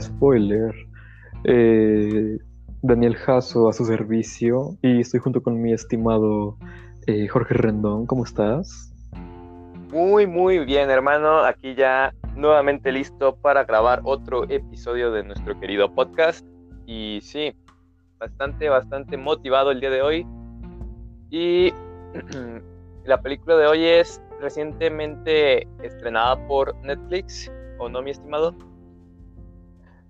[0.00, 0.74] spoiler.
[1.44, 2.38] Eh,
[2.82, 6.56] Daniel Jasso a su servicio y estoy junto con mi estimado
[7.06, 8.06] eh, Jorge Rendón.
[8.06, 8.92] ¿Cómo estás?
[9.92, 11.44] Muy, muy bien, hermano.
[11.44, 16.46] Aquí ya nuevamente listo para grabar otro episodio de nuestro querido podcast.
[16.86, 17.54] Y sí,
[18.18, 20.26] bastante, bastante motivado el día de hoy.
[21.30, 21.72] Y
[23.04, 28.54] la película de hoy es recientemente estrenada por Netflix, ¿o no, mi estimado?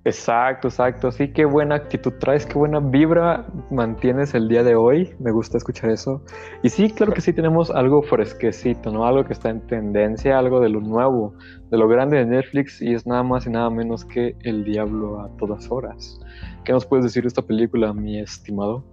[0.07, 1.11] Exacto, exacto.
[1.11, 5.13] Sí, qué buena actitud traes, qué buena vibra mantienes el día de hoy.
[5.19, 6.23] Me gusta escuchar eso.
[6.63, 9.05] Y sí, claro que sí tenemos algo fresquecito, ¿no?
[9.05, 11.35] Algo que está en tendencia, algo de lo nuevo,
[11.73, 15.19] de lo grande de Netflix y es nada más y nada menos que El Diablo
[15.23, 16.21] a todas horas.
[16.65, 18.85] ¿Qué nos puedes decir de esta película, mi estimado?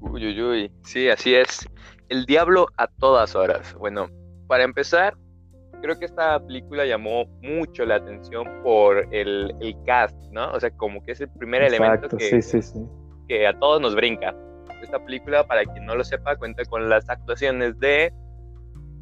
[0.00, 0.72] Uy, uy, uy.
[0.82, 1.68] Sí, así es.
[2.08, 3.76] El Diablo a todas horas.
[3.78, 4.08] Bueno,
[4.48, 5.14] para empezar,
[5.80, 9.54] creo que esta película llamó mucho la atención por el,
[9.86, 10.52] cast, ¿no?
[10.52, 12.40] O sea, como que es el primer elemento que,
[13.28, 14.34] que a todos nos brinca.
[14.82, 18.12] Esta película, para quien no lo sepa, cuenta con las actuaciones de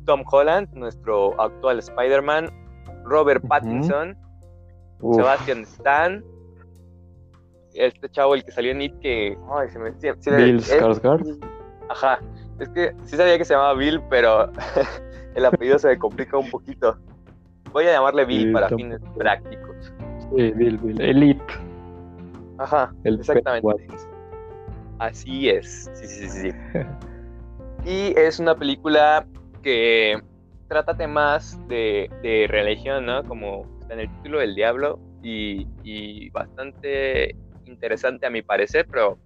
[0.06, 2.50] Tom Holland, nuestro actual Spider-Man,
[3.04, 4.16] Robert Pattinson,
[5.12, 6.24] Sebastian Stan,
[7.74, 9.36] este chavo, el que salió en It, que...
[9.50, 9.90] Ay, se me...
[9.90, 11.38] Bill Skarsgård.
[11.90, 12.20] Ajá,
[12.58, 14.50] es que sí sabía que se llamaba Bill, pero
[15.36, 16.98] el apellido se me complica un poquito.
[17.72, 19.92] Voy a llamarle Bill para fines prácticos.
[20.34, 21.00] Sí, Bill, Bill.
[21.00, 21.44] Elite.
[22.58, 23.86] Ajá, exactamente.
[24.98, 25.90] Así es.
[25.94, 26.52] Sí, sí, sí, sí.
[27.84, 29.26] y es una película
[29.62, 30.18] que
[30.68, 33.22] trata temas de, de religión, ¿no?
[33.24, 39.18] Como está en el título del diablo y, y bastante interesante a mi parecer, pero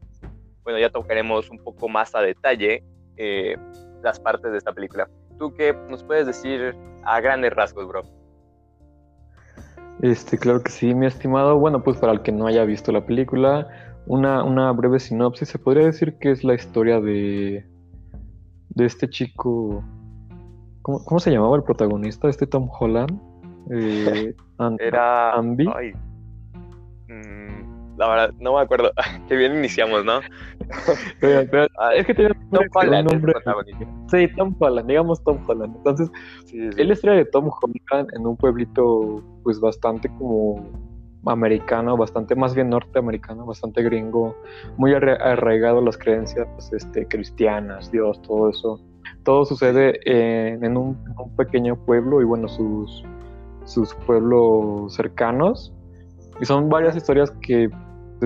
[0.65, 2.83] bueno, ya tocaremos un poco más a detalle
[3.17, 3.57] eh,
[4.03, 5.09] las partes de esta película.
[5.41, 8.03] ¿Tú qué nos puedes decir a grandes rasgos, bro?
[10.03, 11.59] Este, claro que sí, mi estimado.
[11.59, 13.67] Bueno, pues para el que no haya visto la película,
[14.05, 15.49] una, una breve sinopsis.
[15.49, 17.67] Se podría decir que es la historia de,
[18.69, 19.83] de este chico.
[20.83, 22.29] ¿Cómo, se llamaba el protagonista?
[22.29, 23.19] Este Tom Holland.
[23.71, 24.35] Eh,
[24.79, 25.33] Era.
[25.33, 25.67] Ambi.
[28.01, 28.93] La verdad, no me acuerdo.
[29.29, 30.21] Qué bien iniciamos, ¿no?
[31.95, 33.35] Es que tiene Tom Holland, nombre.
[34.11, 35.77] Sí, Tom Holland, digamos Tom Holland.
[35.77, 36.11] Entonces,
[36.51, 40.67] él es la historia de Tom Holland en un pueblito, pues bastante como
[41.27, 44.35] americano, bastante más bien norteamericano, bastante gringo,
[44.79, 48.81] muy arraigado a las creencias este, cristianas, Dios, todo eso.
[49.25, 53.05] Todo sucede en, un, un, pequeño pueblo y bueno, sus,
[53.67, 55.75] sus pueblos cercanos.
[56.41, 57.69] Y son varias historias que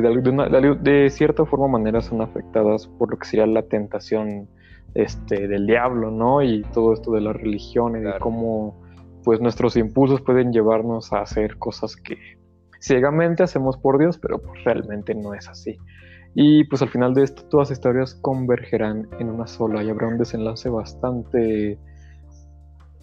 [0.00, 4.48] de, cierta forma manera son afectadas por lo que sería la tentación
[4.94, 6.42] este, del diablo, ¿no?
[6.42, 8.82] Y todo esto de la religión y de cómo
[9.24, 12.16] pues nuestros impulsos pueden llevarnos a hacer cosas que
[12.78, 15.76] ciegamente hacemos por Dios, pero pues, realmente no es así.
[16.34, 20.08] Y pues al final de esto todas las historias convergerán en una sola y habrá
[20.08, 21.78] un desenlace bastante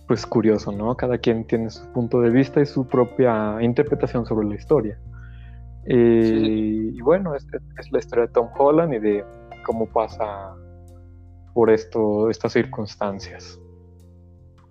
[0.07, 0.95] pues curioso, ¿no?
[0.97, 4.99] Cada quien tiene su punto de vista y su propia interpretación sobre la historia.
[5.85, 7.45] Y bueno, es,
[7.91, 9.25] la historia de Tom Holland y de
[9.65, 10.55] cómo pasa
[11.53, 13.59] por esto, estas circunstancias.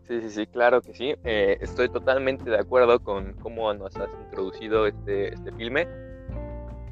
[0.06, 1.14] Sí, sí, sí, claro que sí.
[1.24, 5.86] Eh, estoy totalmente de acuerdo con cómo nos has introducido este, este filme.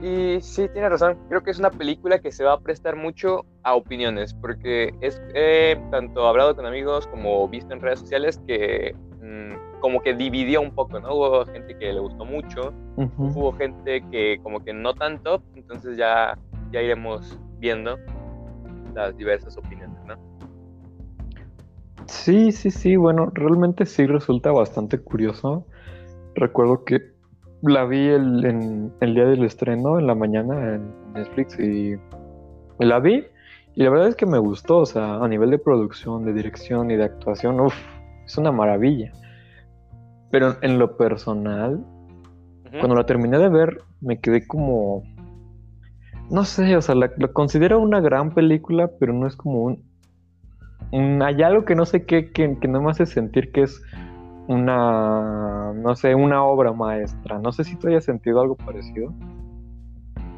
[0.00, 1.18] Y sí, tiene razón.
[1.28, 5.20] Creo que es una película que se va a prestar mucho a opiniones, porque es
[5.90, 8.94] tanto hablado con amigos como visto en redes sociales que
[9.80, 11.14] como que dividió un poco, ¿no?
[11.14, 16.38] Hubo gente que le gustó mucho, hubo gente que como que no tanto, entonces ya,
[16.72, 17.96] ya iremos viendo
[18.94, 20.16] las diversas opiniones, ¿no?
[22.06, 25.66] Sí, sí, sí, bueno, realmente sí resulta bastante curioso.
[26.34, 27.00] Recuerdo que
[27.62, 31.96] la vi el, en, el día del estreno, en la mañana en Netflix y
[32.78, 33.24] la vi
[33.78, 36.90] y la verdad es que me gustó, o sea, a nivel de producción, de dirección
[36.90, 37.76] y de actuación, uff,
[38.26, 39.12] es una maravilla.
[40.30, 41.84] Pero en lo personal,
[42.70, 45.02] cuando la terminé de ver, me quedé como,
[46.30, 51.42] no sé, o sea, la, considero una gran película, pero no es como un, hay
[51.42, 53.82] algo que no sé qué, que, que no me hace sentir que es
[54.48, 57.38] una, no sé, una obra maestra.
[57.38, 59.12] No sé si tú hayas sentido algo parecido.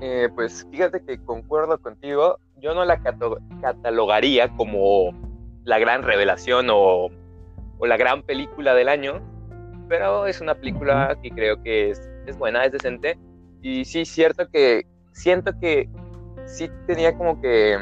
[0.01, 2.39] Eh, pues fíjate que concuerdo contigo.
[2.57, 3.01] Yo no la
[3.61, 5.13] catalogaría como
[5.65, 7.09] la gran revelación o,
[7.79, 9.21] o, la gran película del año,
[9.91, 13.19] pero es una película que creo que es, es buena, es decente.
[13.61, 15.89] Y sí, cierto que siento que
[16.47, 17.77] sí tenía como que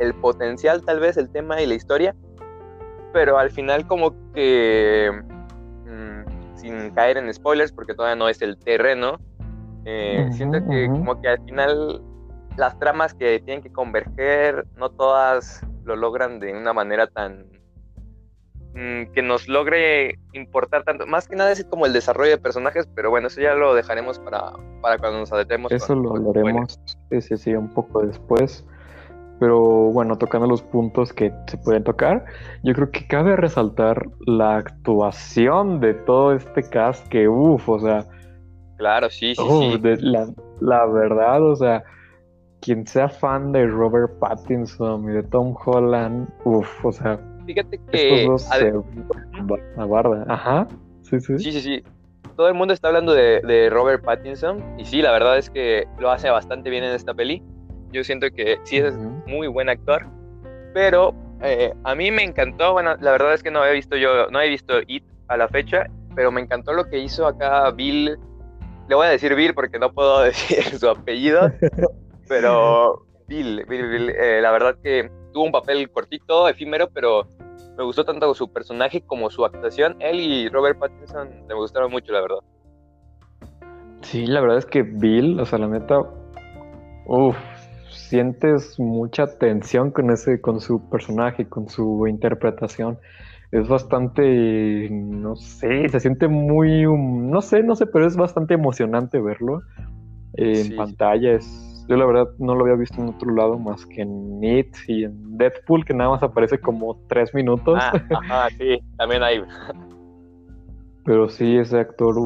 [0.00, 2.16] el potencial, tal vez, el tema y la historia,
[3.12, 5.10] pero al final como que
[6.56, 9.18] sin caer en spoilers porque todavía no es el terreno,
[9.88, 12.02] Eh, siento que como que al final
[12.56, 17.46] las tramas que tienen que converger, no todas lo logran de una manera tan
[18.74, 21.06] mm, que nos logre importar tanto.
[21.06, 24.18] Más que nada es como el desarrollo de personajes, pero bueno, eso ya lo dejaremos
[24.18, 24.52] para,
[24.82, 25.72] para cuando nos adentremos.
[25.72, 26.78] Eso lo hablaremos,
[27.10, 28.64] sí, sí, un poco después.
[29.38, 29.60] Pero
[29.92, 32.24] bueno, tocando los puntos que se pueden tocar,
[32.62, 38.06] yo creo que cabe resaltar la actuación de todo este cast que, uff, o sea...
[38.78, 39.96] Claro, sí, sí, sí.
[40.00, 40.28] la,
[40.60, 41.84] la, verdad, o sea,
[42.60, 47.20] quien sea fan de Robert Pattinson y de Tom Holland, uff, o sea...
[47.46, 48.24] Fíjate que...
[48.24, 49.84] Estos dos se...
[49.86, 50.68] barda, ajá,
[51.02, 51.38] sí, sí.
[51.38, 51.84] Sí, sí, sí.
[52.36, 55.86] Todo el mundo está hablando de, de Robert Pattinson y sí, la verdad es que
[55.98, 57.42] lo hace bastante bien en esta peli
[57.92, 58.94] yo siento que sí es
[59.26, 60.06] muy buen actor,
[60.74, 64.28] pero eh, a mí me encantó, bueno, la verdad es que no había visto yo,
[64.28, 68.18] no he visto It a la fecha, pero me encantó lo que hizo acá Bill,
[68.88, 71.50] le voy a decir Bill porque no puedo decir su apellido,
[72.28, 77.26] pero Bill, Bill, Bill eh, la verdad que tuvo un papel cortito, efímero, pero
[77.76, 79.94] me gustó tanto su personaje como su actuación.
[80.00, 82.38] Él y Robert Pattinson me gustaron mucho, la verdad.
[84.00, 86.00] Sí, la verdad es que Bill, o sea, la neta,
[87.04, 87.36] uff,
[87.90, 92.98] sientes mucha tensión con ese, con su personaje, con su interpretación.
[93.52, 99.20] Es bastante, no sé, se siente muy, no sé, no sé, pero es bastante emocionante
[99.20, 99.60] verlo
[100.32, 101.38] en pantalla.
[101.88, 105.04] Yo la verdad no lo había visto en otro lado más que en It y
[105.04, 107.78] en Deadpool, que nada más aparece como tres minutos.
[107.80, 107.92] Ah,
[108.22, 109.42] ajá, sí, también hay.
[111.04, 112.16] pero sí, ese actor,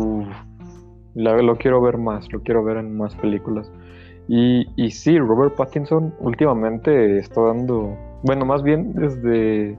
[1.15, 3.71] lo quiero ver más, lo quiero ver en más películas.
[4.29, 9.77] Y, y sí, Robert Pattinson últimamente está dando, bueno, más bien desde,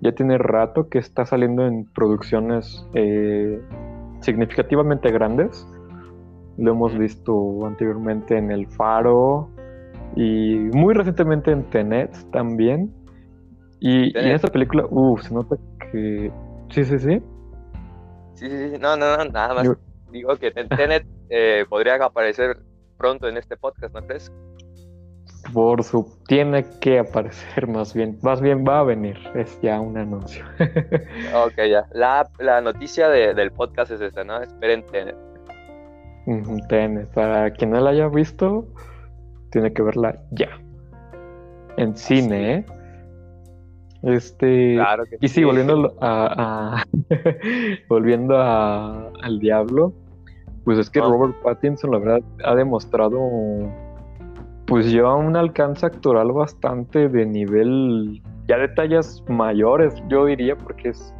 [0.00, 3.60] ya tiene rato que está saliendo en producciones eh,
[4.20, 5.66] significativamente grandes.
[6.60, 9.48] Lo hemos visto anteriormente en El Faro
[10.14, 12.94] y muy recientemente en Tenet también.
[13.80, 15.56] Y, en esta película, uff, se nota
[15.90, 16.30] que...
[16.70, 17.22] Sí, sí, sí.
[18.34, 18.78] Sí, sí, sí.
[18.78, 19.68] No, no, no, nada más.
[20.12, 22.58] Digo que Tenet eh, podría aparecer
[22.98, 24.30] pronto en este podcast, ¿no crees?
[25.54, 29.96] Por su tiene que aparecer más bien, más bien va a venir, es ya un
[29.96, 30.44] anuncio.
[31.34, 31.86] ok, ya.
[31.92, 34.42] La, la noticia de, del podcast es esta, ¿no?
[34.42, 35.29] Esperen Tenet.
[36.68, 38.66] Tenet, para quien no la haya visto,
[39.50, 40.48] tiene que verla ya.
[41.76, 42.66] En cine, ¿eh?
[44.02, 44.74] Este.
[44.74, 46.84] Claro que y sí, volviendo a, a
[47.88, 49.92] volviendo a, al diablo.
[50.64, 53.18] Pues es que Robert Pattinson, la verdad, ha demostrado,
[54.66, 60.90] pues lleva un alcance actoral bastante de nivel, ya de tallas mayores, yo diría, porque
[60.90, 61.14] es,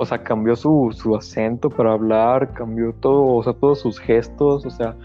[0.00, 4.64] o sea, cambió su, su acento para hablar, cambió todo, o sea, todos sus gestos,
[4.64, 4.96] o sea,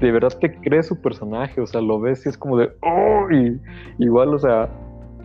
[0.00, 3.28] de verdad te crees su personaje, o sea, lo ves y es como de, oh,
[3.98, 4.68] igual, o sea,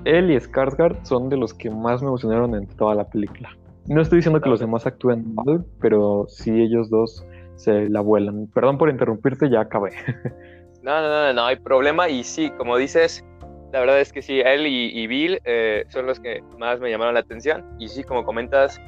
[0.06, 3.50] él y Skarsgård son de los que más me emocionaron en toda la película.
[3.88, 7.26] No estoy diciendo que los demás actúen mal, pero sí ellos dos
[7.56, 8.46] se la vuelan.
[8.54, 9.92] Perdón por interrumpirte, ya acabé.
[10.82, 12.08] No, no, no, no hay problema.
[12.08, 13.26] Y sí, como dices,
[13.74, 17.14] la verdad es que sí, él y, Bill eh, son los que más me llamaron
[17.14, 17.66] la atención.
[17.80, 18.80] Y sí, como comentas,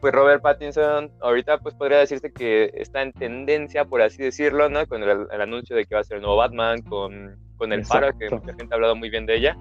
[0.00, 4.86] pues Robert Pattinson ahorita pues podría decirse que está en tendencia, por así decirlo, ¿no?
[4.86, 8.16] Con el, anuncio de que va a ser el nuevo Batman, con, con El Faro,
[8.18, 9.56] que mucha gente ha hablado muy bien de ella.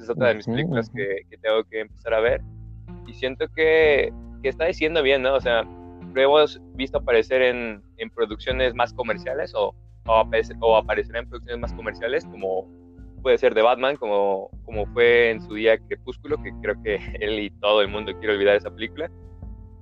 [0.00, 2.40] Es otra de mis películas que, que, tengo que empezar a ver.
[3.06, 5.34] Y siento que, que está diciendo bien, ¿no?
[5.34, 9.74] O sea, lo hemos visto aparecer en, en producciones más comerciales o,
[10.06, 12.66] o, aparecerá en producciones más comerciales como
[13.22, 17.40] puede ser de Batman, como, como fue en su día Crepúsculo, que creo que él
[17.40, 19.10] y todo el mundo quiere olvidar esa película.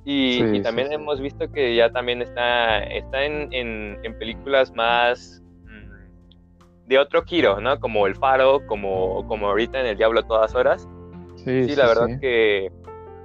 [0.06, 6.98] Y, también hemos visto que ya también está, está en, en, películas más mm, de
[6.98, 7.80] otro giro, ¿no?
[7.80, 10.86] Como El Faro, como, como ahorita en El Diablo a todas horas.
[11.36, 12.70] Sí, sí la verdad que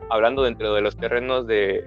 [0.09, 1.85] hablando dentro de los terrenos de,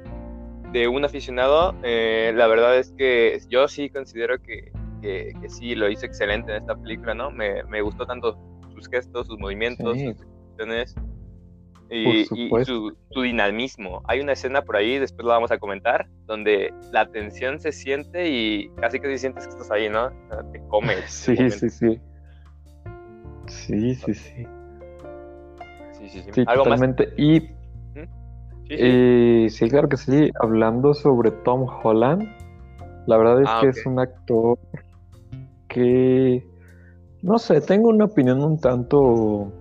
[0.72, 5.88] de un aficionado, eh, la verdad es que yo sí considero que, que, sí lo
[5.88, 7.30] hizo excelente en esta película, ¿no?
[7.30, 8.38] Me, me gustó tanto
[8.74, 10.94] sus gestos, sus movimientos, sus expresiones
[11.92, 14.02] y, su, su, dinamismo.
[14.06, 18.30] Hay una escena por ahí, después la vamos a comentar, donde la tensión se siente
[18.30, 20.10] y casi que sientes que estás ahí, ¿no?
[20.52, 21.04] te comes.
[21.06, 22.00] Sí, sí, sí.
[23.46, 24.46] Sí, sí, sí.
[25.92, 26.44] Sí, sí, sí.
[26.46, 27.06] ¿Algo totalmente.
[27.06, 27.14] Más?
[27.18, 27.62] Y
[28.76, 29.68] Sí, sí.
[29.68, 30.30] claro que sí.
[30.40, 32.28] Hablando sobre Tom Holland,
[33.06, 34.58] la verdad es ah, que es un actor
[35.68, 36.46] que,
[37.22, 39.52] no sé, tengo una opinión un tanto,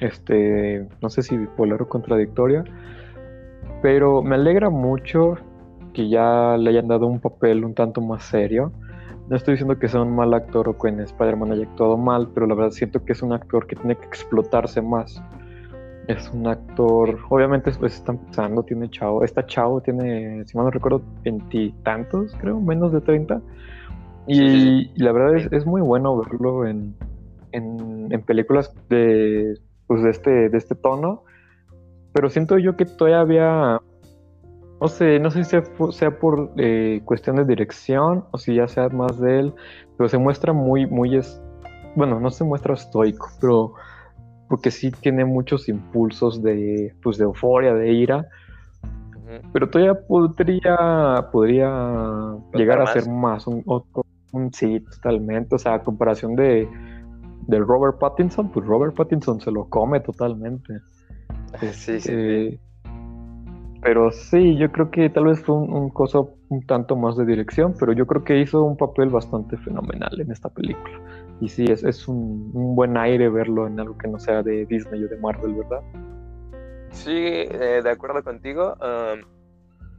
[0.00, 2.64] este, no sé si bipolar o contradictoria,
[3.82, 5.36] pero me alegra mucho
[5.92, 8.72] que ya le hayan dado un papel un tanto más serio,
[9.28, 12.28] no estoy diciendo que sea un mal actor o que en Spider-Man haya actuado mal,
[12.32, 15.20] pero la verdad siento que es un actor que tiene que explotarse más.
[16.06, 20.70] Es un actor, obviamente pues está empezando, tiene chavo, esta chavo tiene, si mal no
[20.70, 23.40] recuerdo, veintitantos, creo, menos de treinta.
[24.28, 26.94] Y, la verdad es, es, muy bueno verlo en,
[27.50, 31.24] en, en, películas de, pues de, este, de este tono.
[32.12, 33.80] Pero siento yo que todavía
[34.80, 35.56] no sé, no sé si
[35.92, 39.54] sea, por eh, cuestión de dirección o si ya sea más de él,
[39.96, 41.40] pero se muestra muy, muy, es,
[41.94, 43.72] bueno, no se muestra estoico, pero
[44.48, 48.28] porque sí tiene muchos impulsos de, pues, de euforia, de ira,
[49.52, 55.74] pero todavía podría, podría llegar a ser más, un, otro, un, sí, totalmente, o sea,
[55.74, 56.68] a comparación de,
[57.46, 60.80] de Robert Pattinson, pues Robert Pattinson se lo come totalmente.
[61.60, 61.92] Sí, sí.
[61.92, 62.60] Este,
[63.82, 67.24] pero sí, yo creo que tal vez fue un, un cosa un tanto más de
[67.24, 71.00] dirección, pero yo creo que hizo un papel bastante fenomenal en esta película.
[71.40, 75.04] Y sí, es, es un, buen aire verlo en algo que no sea de Disney
[75.04, 75.82] o de Marvel, ¿verdad?
[76.90, 78.76] Sí, eh, de acuerdo contigo.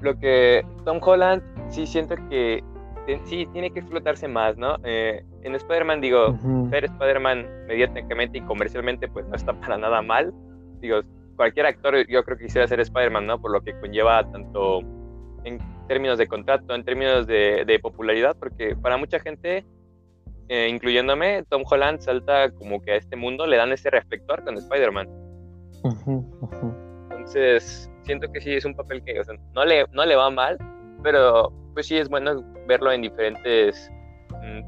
[0.01, 2.63] lo que Tom Holland sí siento que
[3.25, 4.75] sí tiene que explotarse más, ¿no?
[4.83, 6.37] Eh, en Spider-Man, digo,
[6.69, 10.33] ser Spider-Man mediáticamente y comercialmente, pues no está para nada mal.
[10.79, 11.01] Digo,
[11.35, 13.41] cualquier actor yo creo que quisiera ser Spider-Man, ¿no?
[13.41, 14.81] Por lo que conlleva tanto
[15.43, 19.65] en términos de contrato, en términos de, popularidad, porque para mucha gente,
[20.49, 24.57] eh, incluyéndome, Tom Holland salta como que a este mundo le dan ese reflector con
[24.57, 25.07] Spider-Man.
[27.11, 30.29] Entonces, siento que sí es un papel que, o sea, no le, no le va
[30.29, 30.57] mal,
[31.03, 33.91] pero pues sí es bueno verlo en diferentes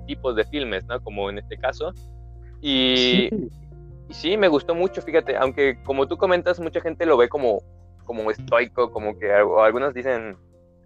[0.06, 1.02] tipos de filmes, ¿no?
[1.02, 1.94] Como en este caso.
[2.62, 3.30] Y,
[4.10, 7.62] y sí, me gustó mucho, fíjate, aunque como tú comentas, mucha gente lo ve como,
[8.06, 10.36] como estoico, como que algunos dicen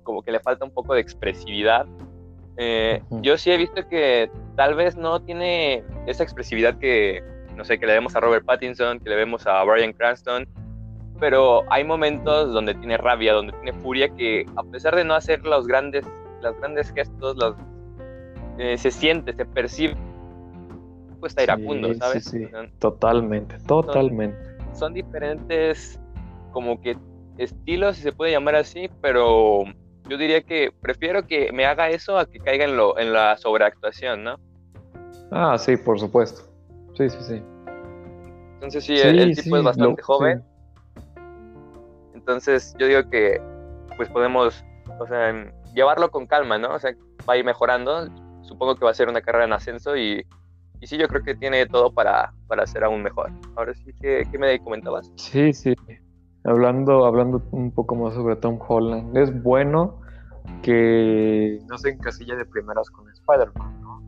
[0.04, 1.88] como que le falta un poco de expresividad.
[2.58, 7.24] Eh, yo sí he visto que tal vez no tiene esa expresividad que,
[7.56, 10.48] no sé, que le vemos a Robert Pattinson, que le vemos a Brian Cranston,
[11.20, 15.44] pero hay momentos donde tiene rabia, donde tiene furia, que a pesar de no hacer
[15.46, 16.06] los grandes,
[16.42, 17.56] los grandes gestos, los,
[18.58, 19.96] eh, se siente, se percibe
[21.28, 22.26] está iracundo, ¿sabes?
[22.26, 22.48] Sí,
[22.80, 24.38] totalmente, totalmente.
[24.74, 26.00] Son, diferentes
[26.52, 26.98] como que
[27.38, 29.64] estilos, si se puede llamar así, pero
[30.10, 33.38] yo diría que prefiero que me haga eso a que caiga en, lo, en la
[33.38, 34.40] sobreactuación, ¿no?
[35.32, 36.44] Ah, sí, por supuesto.
[36.96, 37.42] Sí, sí, sí.
[38.56, 40.44] Entonces sí, el, tipo es bastante joven.
[42.14, 43.42] Entonces yo digo que
[43.98, 44.64] pues podemos,
[45.00, 46.74] o sea, llevarlo con calma, ¿no?
[46.74, 46.94] O sea,
[47.28, 48.08] va a ir mejorando.
[48.44, 50.26] Supongo que va a ser una carrera en ascenso y
[50.84, 53.32] y sí, yo creo que tiene todo para, para ser aún mejor.
[53.56, 55.10] Ahora sí, ¿qué, qué me comentabas?
[55.16, 55.74] Sí, sí.
[56.44, 60.02] Hablando, hablando un poco más sobre Tom Holland, es bueno
[60.62, 64.02] que no se encasilla de primeras con Spider-Man, ¿no?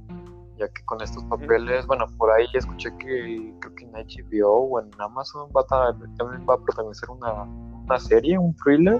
[0.57, 4.81] Ya que con estos papeles, bueno, por ahí escuché que creo que en HBO o
[4.81, 8.99] en Amazon va a, también va a protagonizar una, una serie, un thriller.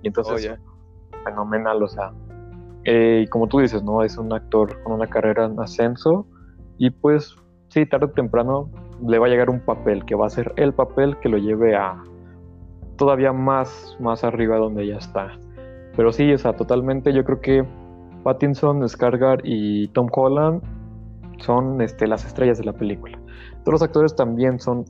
[0.00, 2.14] Y entonces, oh, fenomenal, o sea.
[2.84, 4.02] Eh, y como tú dices, ¿no?
[4.02, 6.26] Es un actor con una carrera en ascenso
[6.78, 7.36] y pues
[7.68, 8.70] sí, tarde o temprano
[9.06, 11.76] le va a llegar un papel que va a ser el papel que lo lleve
[11.76, 12.02] a
[12.96, 15.32] todavía más, más arriba donde ya está.
[15.96, 17.64] Pero sí, o sea, totalmente yo creo que
[18.22, 20.62] Pattinson, Skargar y Tom Holland
[21.38, 23.18] son este, las estrellas de la película.
[23.64, 24.84] Todos los actores también son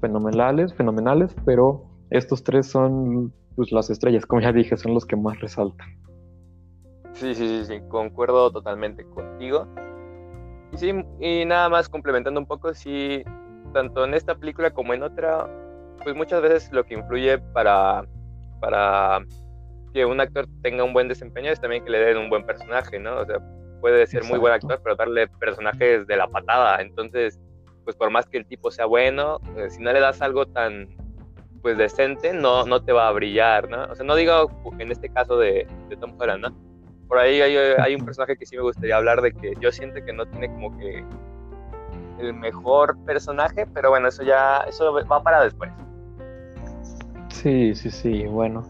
[0.00, 5.16] fenomenales, fenomenales, pero estos tres son pues, las estrellas, como ya dije, son los que
[5.16, 5.88] más resaltan.
[7.14, 9.68] Sí, sí, sí, sí, concuerdo totalmente contigo.
[10.72, 13.22] Y sí, y nada más complementando un poco, sí,
[13.72, 15.48] tanto en esta película como en otra,
[16.02, 18.04] pues muchas veces lo que influye para,
[18.60, 19.24] para
[19.92, 22.98] que un actor tenga un buen desempeño es también que le den un buen personaje,
[22.98, 23.20] ¿no?
[23.20, 23.38] O sea,
[23.80, 26.82] puede ser muy buen actor, pero darle personajes de la patada.
[26.82, 27.38] Entonces,
[27.84, 30.88] pues por más que el tipo sea bueno, eh, si no le das algo tan
[31.62, 33.84] pues decente, no, no te va a brillar, ¿no?
[33.84, 36.73] O sea, no digo en este caso de, de Tom Holland, ¿no?
[37.14, 40.12] Por ahí hay, un personaje que sí me gustaría hablar de que yo siento que
[40.12, 41.04] no tiene como que
[42.18, 45.70] el mejor personaje, pero bueno, eso ya eso va para después.
[47.28, 48.64] Sí, sí, sí, bueno.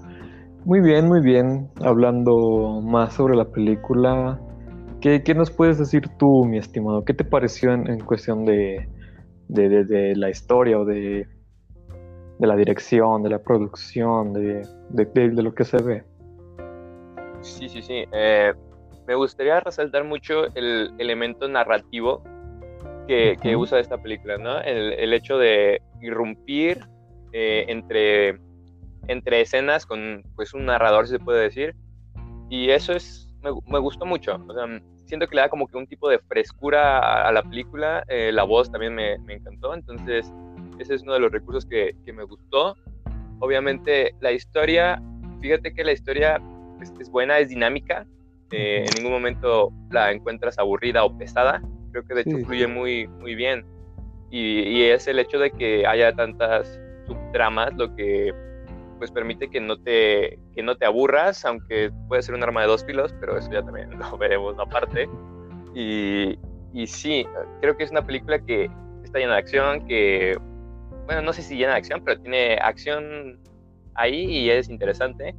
[0.66, 1.70] Muy bien, muy bien.
[1.80, 4.38] Hablando más sobre la película,
[5.00, 7.02] ¿qué, nos puedes decir tú, mi estimado?
[7.06, 8.86] ¿Qué te pareció en, cuestión de,
[9.48, 11.26] de, la historia o de,
[12.38, 16.04] de la dirección, de la producción, de, de lo que se ve?
[17.44, 18.04] Sí, sí, sí.
[18.10, 18.54] Eh,
[19.06, 22.22] me gustaría resaltar mucho el elemento narrativo
[23.06, 24.60] que, usa esta película, ¿no?
[24.60, 26.80] El, hecho de irrumpir
[27.32, 28.38] eh, entre,
[29.08, 31.76] entre escenas con pues un narrador, si se puede decir.
[32.48, 34.38] Y eso es me, gustó mucho.
[35.04, 38.04] siento que le da como que un tipo de frescura a, la película.
[38.08, 39.74] Eh, la voz también me, me, encantó.
[39.74, 40.32] Entonces,
[40.78, 42.74] ese es uno de los recursos que, que me gustó.
[43.40, 45.02] Obviamente, la historia,
[45.42, 46.40] fíjate que la historia
[47.00, 48.06] es, buena, es dinámica.
[48.50, 51.62] Eh, en ningún momento la encuentras aburrida o pesada.
[51.92, 53.64] Creo que de hecho fluye muy, muy bien.
[54.30, 58.34] Y, y, es el hecho de que haya tantas subtramas lo que
[58.98, 62.68] pues permite que no te que no te aburras aunque puede ser un arma de
[62.68, 65.08] dos filos pero eso ya también lo veremos aparte
[65.74, 66.38] y,
[66.72, 67.26] y sí
[67.60, 68.70] creo que es una película que
[69.02, 70.38] está llena de acción que
[71.06, 73.38] bueno no sé si llena de acción pero tiene acción
[73.94, 75.34] ahí y es interesante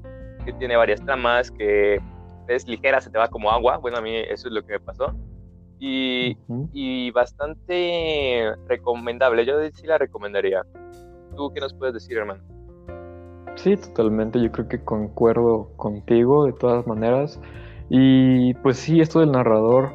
[0.45, 1.99] que tiene varias tramas que
[2.47, 4.79] es ligera se te va como agua bueno a mí eso es lo que me
[4.79, 5.13] pasó
[5.79, 6.37] y,
[6.71, 10.61] y bastante recomendable yo sí la recomendaría
[11.35, 12.43] ¿Tú qué nos puedes decir, hermano?
[13.55, 14.41] Sí, totalmente.
[14.41, 17.39] Yo creo que concuerdo contigo de todas maneras.
[17.89, 19.91] Y pues sí, esto del narrador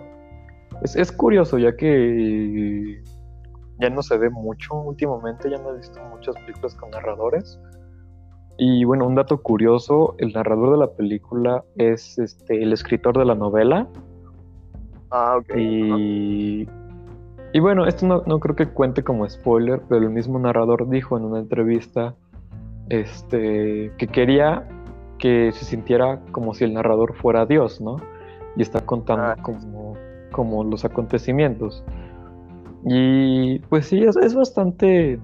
[0.83, 3.03] es, es curioso, ya que
[3.81, 7.59] ya no se ve mucho últimamente, ya no he visto muchas películas con narradores.
[8.63, 13.25] Y bueno, un dato curioso, el narrador de la película es este el escritor de
[13.25, 13.89] la novela.
[15.11, 15.57] Ah, ok.
[15.57, 16.69] Y,
[17.55, 21.17] y bueno, esto no, no, creo que cuente como spoiler, pero el mismo narrador dijo
[21.17, 22.15] en una entrevista
[22.91, 24.69] este, que quería
[25.19, 27.97] que se sintiera como si el narrador fuera Dios, ¿no?
[28.57, 29.37] Y está contando ah.
[29.41, 29.95] como,
[30.33, 31.83] como los acontecimientos.
[32.85, 35.19] Y pues sí, es, es, bastante,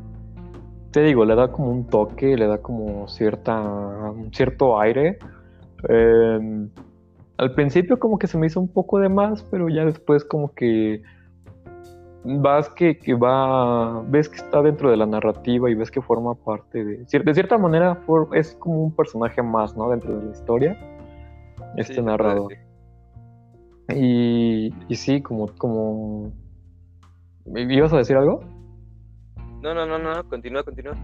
[0.96, 5.18] te digo, le da como un toque, le da como cierta, un cierto aire.
[5.90, 6.70] Em,
[7.36, 10.54] al principio como que se me hizo un poco de más, pero ya después como
[10.54, 11.02] que
[12.24, 16.34] vas que, que, va, ves que está dentro de la narrativa y ves que forma
[16.34, 18.00] parte de, de cierta manera
[18.32, 19.90] es como un personaje más, ¿no?
[19.90, 20.78] Dentro de la historia,
[21.76, 22.54] este narrador.
[23.94, 26.32] Y, y sí, como, como,
[27.54, 28.55] ¿ibas a decir algo?
[29.74, 30.94] No, no, no, no, continúa, continúa.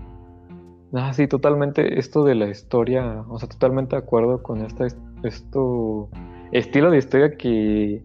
[0.95, 4.87] Ah, sí, totalmente, esto de la historia, o sea, totalmente de acuerdo con esta,
[5.23, 6.09] esto,
[6.53, 8.05] estilo de historia que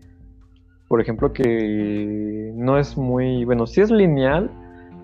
[0.88, 4.50] por ejemplo, que no es muy, bueno, sí es lineal,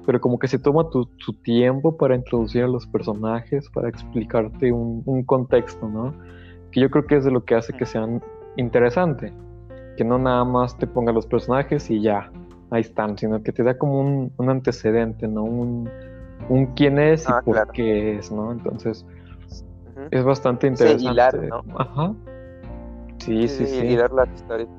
[0.06, 1.06] pero como que se toma tu,
[1.44, 6.14] tiempo para introducir a los personajes, para explicarte un, contexto, ¿no?
[6.72, 8.22] Que yo creo que es de lo que hace que sean
[8.56, 9.34] interesante,
[9.98, 12.32] que no nada más te ponga los personajes y ya,
[12.74, 15.44] ahí están, sino que te da como un, antecedente, ¿no?
[15.44, 15.90] Un,
[16.50, 18.52] un, quién es y ah, por qué es, ¿no?
[18.52, 19.06] Entonces,
[20.12, 21.48] es bastante interesante.
[21.48, 21.64] ¿no?
[21.78, 22.14] Ajá.
[23.20, 23.80] Sí, sí, sí.
[23.80, 23.96] sí.
[23.96, 24.70] las historias.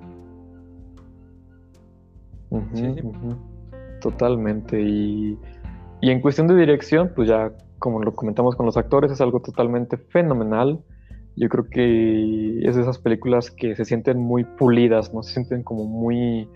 [4.00, 4.80] Totalmente.
[4.80, 5.38] Y,
[6.02, 9.96] en cuestión de dirección, pues ya como lo comentamos con los actores, es algo totalmente
[9.96, 10.80] fenomenal.
[11.36, 15.22] Yo creo que es de esas películas que se sienten muy pulidas, ¿no?
[15.22, 16.48] Se sienten como muy,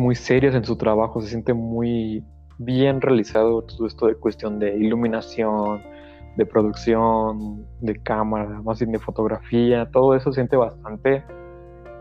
[0.00, 2.24] muy serias en su trabajo, se siente muy
[2.58, 5.82] bien realizado todo esto de cuestión de iluminación,
[6.36, 11.24] de producción, de cámara, más bien de fotografía, todo eso se siente bastante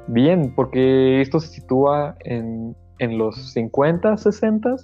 [0.08, 4.76] bien, porque esto se sitúa en, los 50, 60.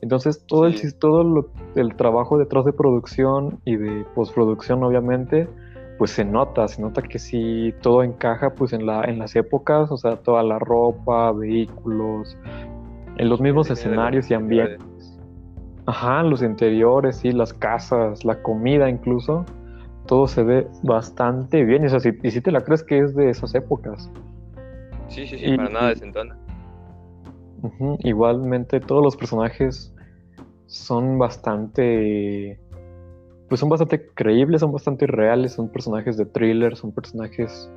[0.00, 5.48] Entonces todo, el, todo el trabajo detrás de producción y de postproducción obviamente,
[5.98, 9.90] pues se nota, se nota que sí todo encaja pues en, la, en las épocas,
[9.90, 12.38] o sea, toda la ropa, vehículos,
[13.16, 15.18] en los mismos escenarios y ambientes.
[15.86, 19.44] Ajá, los interiores, sí, las casas, la comida incluso,
[20.06, 21.84] todo se ve bastante bien.
[21.84, 24.08] Y, si, y si te la crees que es de esas épocas.
[25.08, 26.36] Sí, sí, sí, para nada desentona.
[28.00, 29.92] igualmente todos los personajes
[30.66, 32.60] son bastante
[33.48, 37.70] pues son bastante creíbles, son bastante reales, son personajes de thriller, son personajes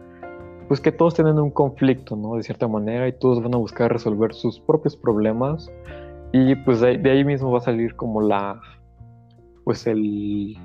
[0.67, 2.35] pues que todos tienen un conflicto, ¿no?
[2.35, 5.69] De cierta manera y todos van a buscar resolver sus propios problemas
[6.31, 8.59] y pues de, ahí mismo va a salir como la
[9.63, 10.55] pues el,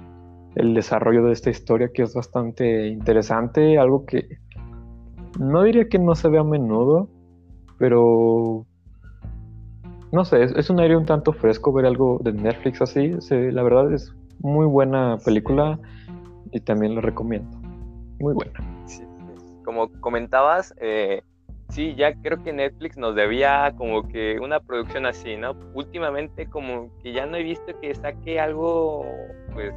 [0.55, 4.39] el desarrollo de esta historia que es bastante interesante, algo que
[5.39, 7.09] no diría que no se ve a menudo,
[7.79, 8.65] pero
[10.13, 13.13] no sé, es, un aire un tanto fresco ver algo de Netflix así.
[13.31, 15.79] la verdad es muy buena película
[16.53, 17.57] y también lo recomiendo.
[18.19, 18.53] Muy buena.
[19.65, 21.23] Como comentabas, eh,
[21.71, 25.57] sí, ya creo que Netflix nos debía como que una producción así, ¿no?
[25.75, 29.05] Últimamente como que ya no he visto que saque algo,
[29.53, 29.75] pues,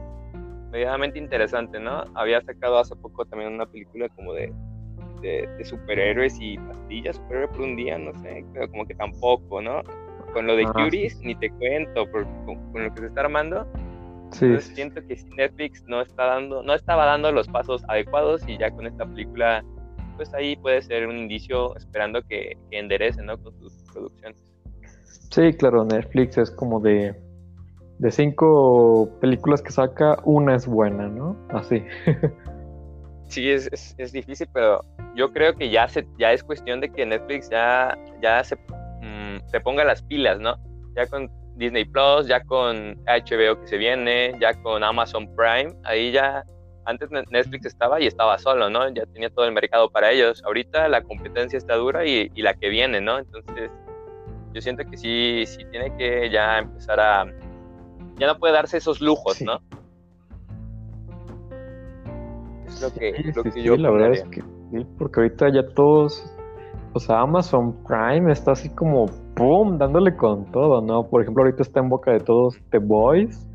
[0.71, 2.03] medianamente interesante, ¿no?
[2.13, 4.53] Había sacado hace poco también una película como de
[5.21, 9.81] de, superhéroes y pastillas, superhéroe por un día, no sé, pero como que tampoco, ¿no?
[10.33, 10.89] Con lo de ah,
[11.21, 12.25] ni te cuento, con,
[12.73, 13.67] lo que se está armando.
[14.31, 14.59] Sí.
[14.59, 18.85] siento que Netflix no está dando, no estaba dando los pasos adecuados y ya con
[18.85, 19.63] esta película
[20.17, 23.41] pues ahí puede ser un indicio esperando que, que enderecen, ¿no?
[23.41, 24.37] Con sus producciones.
[25.31, 27.15] Sí, claro, Netflix es como de,
[27.99, 31.37] de cinco películas que saca, una es buena, ¿no?
[31.49, 31.83] Así.
[33.29, 34.83] sí, es, es, difícil, pero
[35.15, 39.47] yo creo que ya, se, ya es cuestión de que Netflix ya, ya se, mm,
[39.47, 40.57] se ponga las pilas, ¿no?
[40.95, 46.11] Ya con Disney Plus, ya con HBO que se viene, ya con Amazon Prime, ahí
[46.11, 46.43] ya
[46.85, 48.89] antes Netflix estaba y estaba solo, ¿no?
[48.89, 50.41] Ya tenía todo el mercado para ellos.
[50.45, 53.19] Ahorita la competencia está dura y, y la que viene, ¿no?
[53.19, 53.69] Entonces,
[54.53, 57.25] yo siento que sí, sí tiene que ya empezar a...
[58.17, 59.61] Ya no puede darse esos lujos, ¿no?
[62.65, 63.75] Es lo que, lo que yo...
[63.75, 66.25] la verdad es que sí, porque ahorita ya todos...
[66.93, 69.77] O sea, Amazon Prime está así como ¡pum!
[69.77, 71.07] dándole con todo, ¿no?
[71.07, 73.47] Por ejemplo, ahorita está en boca de todos The Boys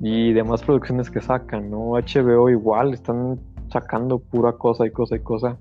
[0.00, 1.92] y demás producciones que sacan, ¿no?
[1.92, 3.38] HBO igual, están
[3.70, 5.58] sacando pura cosa y cosa y cosa.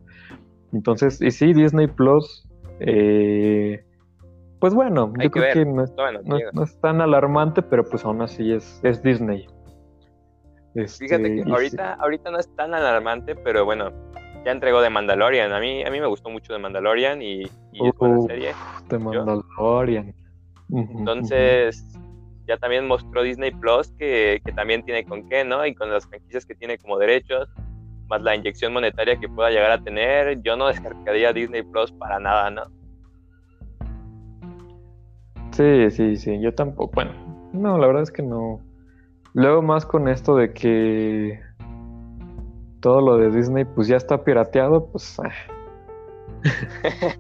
[0.74, 2.48] Entonces, y sí, Disney Plus,
[2.80, 3.84] eh,
[4.60, 5.84] pues bueno, yo creo que, no,
[6.64, 9.48] es, tan alarmante, pero pues aún así es, es Disney.
[10.74, 13.92] Este, Fíjate que ahorita, ahorita no es tan alarmante, pero bueno,
[14.46, 15.52] ya entregó de Mandalorian.
[15.54, 18.54] A mí, a mí me gustó mucho de Mandalorian y, y es buena serie.
[18.90, 20.14] De Mandalorian.
[20.70, 21.86] Entonces,
[22.48, 25.66] ya también mostró Disney Plus que, que, también tiene con qué, ¿no?
[25.66, 27.50] Y con las franquicias que tiene como derechos,
[28.08, 32.20] más la inyección monetaria que pueda llegar a tener, yo no descargaría Disney Plus para
[32.20, 32.64] nada, ¿no?
[35.52, 36.92] Sí, sí, sí, yo tampoco.
[36.96, 37.12] Bueno,
[37.54, 38.62] no, la verdad es que no.
[39.34, 41.40] Luego más con esto de que
[42.82, 45.20] todo lo de Disney pues ya está pirateado, pues...
[45.20, 45.30] Ah.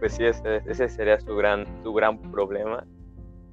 [0.00, 2.84] pues sí, ese, sería su gran, su gran problema.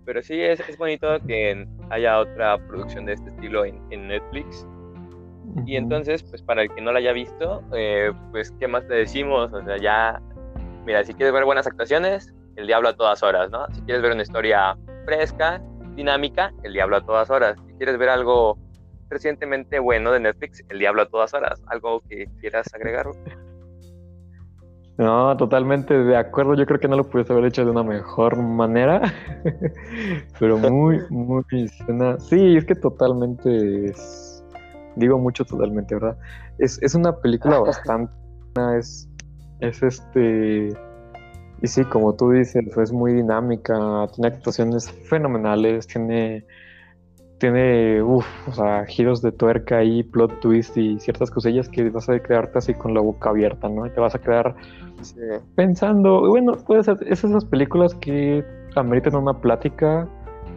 [0.05, 4.65] Pero sí, es, es bonito que haya otra producción de este estilo en, Netflix.
[5.65, 8.95] Y entonces, pues para el que no la haya visto, eh, pues ¿qué más te
[8.95, 9.51] decimos?
[9.53, 10.21] O sea, ya,
[10.85, 13.67] mira, si quieres ver buenas actuaciones, el Diablo a todas horas, ¿no?
[13.73, 15.61] Si quieres ver una historia fresca,
[15.95, 17.57] dinámica, El Diablo a todas horas.
[17.67, 18.57] Si quieres ver algo
[19.11, 21.61] recientemente bueno de Netflix, El Diablo a todas horas.
[21.67, 23.07] ¿Algo que quieras agregar?
[24.97, 26.55] No, totalmente de acuerdo.
[26.55, 29.01] Yo creo que no lo pudiese haber hecho de una mejor manera.
[30.39, 31.43] Pero muy, muy
[32.19, 34.43] Sí, es que totalmente es.
[34.95, 36.17] Digo mucho totalmente, ¿verdad?
[36.57, 38.13] Es, es una película bastante.
[38.77, 39.07] Es,
[39.59, 40.69] es este
[41.61, 46.43] y sí, como tú dices, es muy dinámica, tiene actuaciones fenomenales, tiene,
[47.41, 52.07] tiene uff, o sea, giros de tuerca y plot twist y ciertas cosillas que vas
[52.07, 53.87] a quedarte así con la boca abierta, ¿no?
[53.87, 54.55] Y te vas a quedar
[55.55, 60.07] pensando, bueno, puede ser, es esas películas que ameritan una plática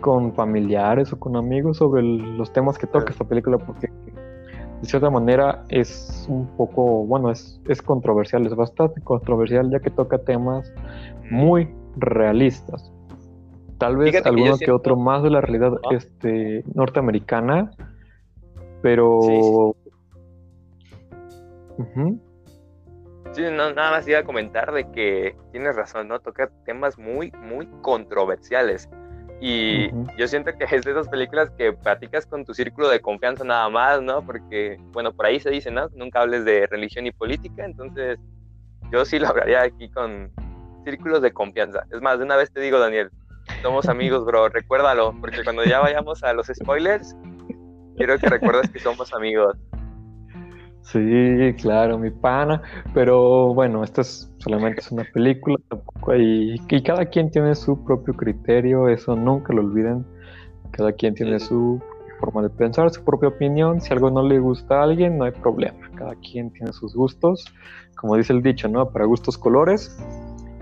[0.02, 3.88] con familiares o con amigos sobre los temas que toca esta película, porque
[4.82, 9.88] de cierta manera es un poco, bueno, es, es controversial, es bastante controversial ya que
[9.88, 10.70] toca temas
[11.30, 11.66] muy
[11.96, 12.93] realistas.
[13.78, 17.70] Tal vez alguno que, otro más de la realidad este, norteamericana,
[18.82, 19.74] pero...
[23.32, 26.20] Sí, no, nada más iba a comentar de que tienes razón, ¿no?
[26.20, 28.88] Toca temas muy, muy controversiales.
[29.40, 33.42] Y yo siento que es de esas películas que platicas con tu círculo de confianza
[33.44, 34.24] nada más, ¿no?
[34.24, 35.88] Porque, bueno, por ahí se dice, ¿no?
[35.94, 38.18] Nunca hables de religión y política, entonces
[38.92, 40.30] yo sí lo hablaría aquí con
[40.84, 41.84] círculos de confianza.
[41.90, 43.10] Es más, de una vez te digo, Daniel,
[43.62, 47.16] somos amigos, bro, recuérdalo, porque cuando ya vayamos a los spoilers,
[47.96, 49.56] quiero que recuerdes que somos amigos.
[50.84, 52.62] Sí, claro, mi pana.
[52.92, 56.56] Pero bueno, esto es solamente es una película, tampoco hay.
[56.68, 60.04] Y cada quien tiene su propio criterio, eso nunca lo olviden.
[60.72, 61.80] Cada quien tiene su
[62.20, 63.80] forma de pensar, su propia opinión.
[63.80, 65.78] Si algo no le gusta a alguien, no hay problema.
[65.94, 67.46] Cada quien tiene sus gustos.
[67.96, 68.90] Como dice el dicho, ¿no?
[68.90, 69.96] Para gustos colores.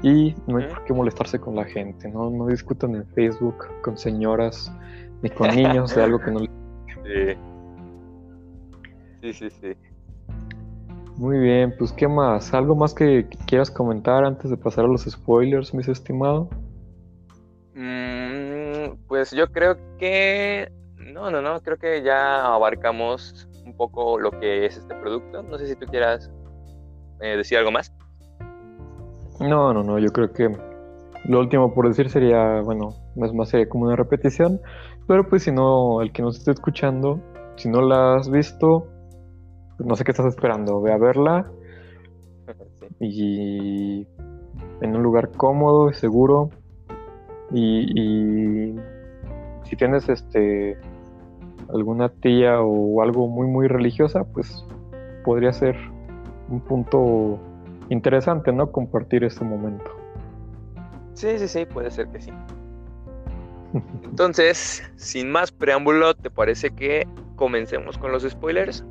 [0.02, 2.28] Y no hay por qué molestarse con la gente, ¿no?
[2.28, 4.72] No discutan en Facebook con señoras
[5.22, 6.50] ni con niños de algo que no les
[7.04, 7.36] Sí.
[9.20, 9.76] Sí, sí, sí.
[11.16, 12.52] Muy bien, pues ¿qué más?
[12.54, 16.48] ¿Algo más que quieras comentar antes de pasar a los spoilers, mis estimados?
[17.74, 20.72] Mm, pues yo creo que...
[20.96, 25.42] No, no, no, creo que ya abarcamos un poco lo que es este producto.
[25.42, 26.30] No sé si tú quieras
[27.20, 27.92] eh, decir algo más.
[29.42, 30.56] No, no, no, yo creo que
[31.24, 34.60] lo último por decir sería, bueno, más más sería como una repetición,
[35.06, 37.20] pero pues si no, el que nos esté escuchando,
[37.56, 38.86] si no la has visto,
[39.78, 41.50] no sé qué estás esperando, ve a verla
[43.00, 44.06] y
[44.80, 46.50] en un lugar cómodo y seguro
[47.52, 48.74] y,
[49.64, 50.76] si tienes este
[51.72, 54.66] alguna tía o algo muy muy religiosa pues
[55.24, 55.76] podría ser
[56.50, 57.38] un punto
[57.92, 58.70] interesante, ¿no?
[58.72, 59.90] Compartir ese momento.
[61.14, 62.32] Sí, sí, sí, puede ser que sí.
[64.04, 68.84] Entonces, sin más preámbulo, ¿te parece que comencemos con los spoilers?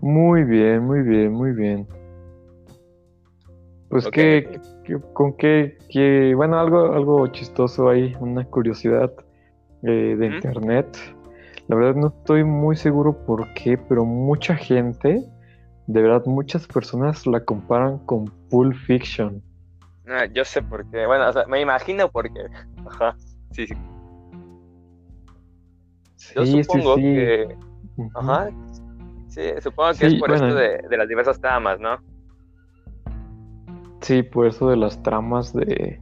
[0.00, 1.86] Muy bien, muy bien, muy bien.
[3.88, 4.60] Pues que,
[5.14, 5.76] con qué,
[6.36, 9.12] bueno, algo, algo chistoso ahí, una curiosidad
[9.82, 10.86] eh, de internet.
[11.68, 15.22] La verdad no estoy muy seguro por qué, pero mucha gente,
[15.86, 19.42] de verdad muchas personas la comparan con Pulp Fiction.
[20.08, 21.06] Ah, yo sé por qué.
[21.06, 22.40] Bueno, o sea, me imagino por qué.
[22.90, 23.14] Ajá.
[23.52, 23.74] Sí, sí.
[26.34, 27.54] Yo supongo que.
[28.14, 28.48] Ajá.
[29.28, 31.98] Sí, supongo que es por esto de, de, las diversas tramas, ¿no?
[34.00, 36.00] Sí, por eso de las tramas de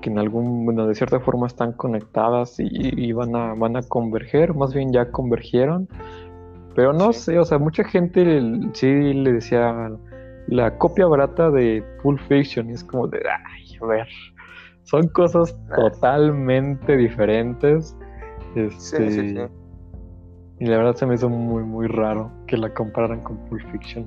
[0.00, 4.54] que en algún, bueno, de cierta forma están conectadas y, van a van a converger,
[4.54, 5.88] más bien ya convergieron.
[6.74, 8.40] Pero no sé, o sea, mucha gente
[8.72, 9.90] sí le decía
[10.46, 14.08] la copia barata de Pulp Fiction y es como de, ay, a ver,
[14.84, 15.76] son cosas ah.
[15.76, 17.96] totalmente diferentes.
[18.54, 19.42] Este, sí, sí, sí.
[20.60, 24.06] Y la verdad se me hizo muy, muy raro que la compararan con Pulp Fiction.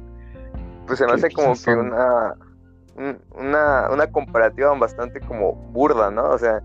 [0.87, 2.35] Pues se me hace como que una,
[3.35, 6.29] una, una comparativa bastante como burda, ¿no?
[6.29, 6.61] O sea,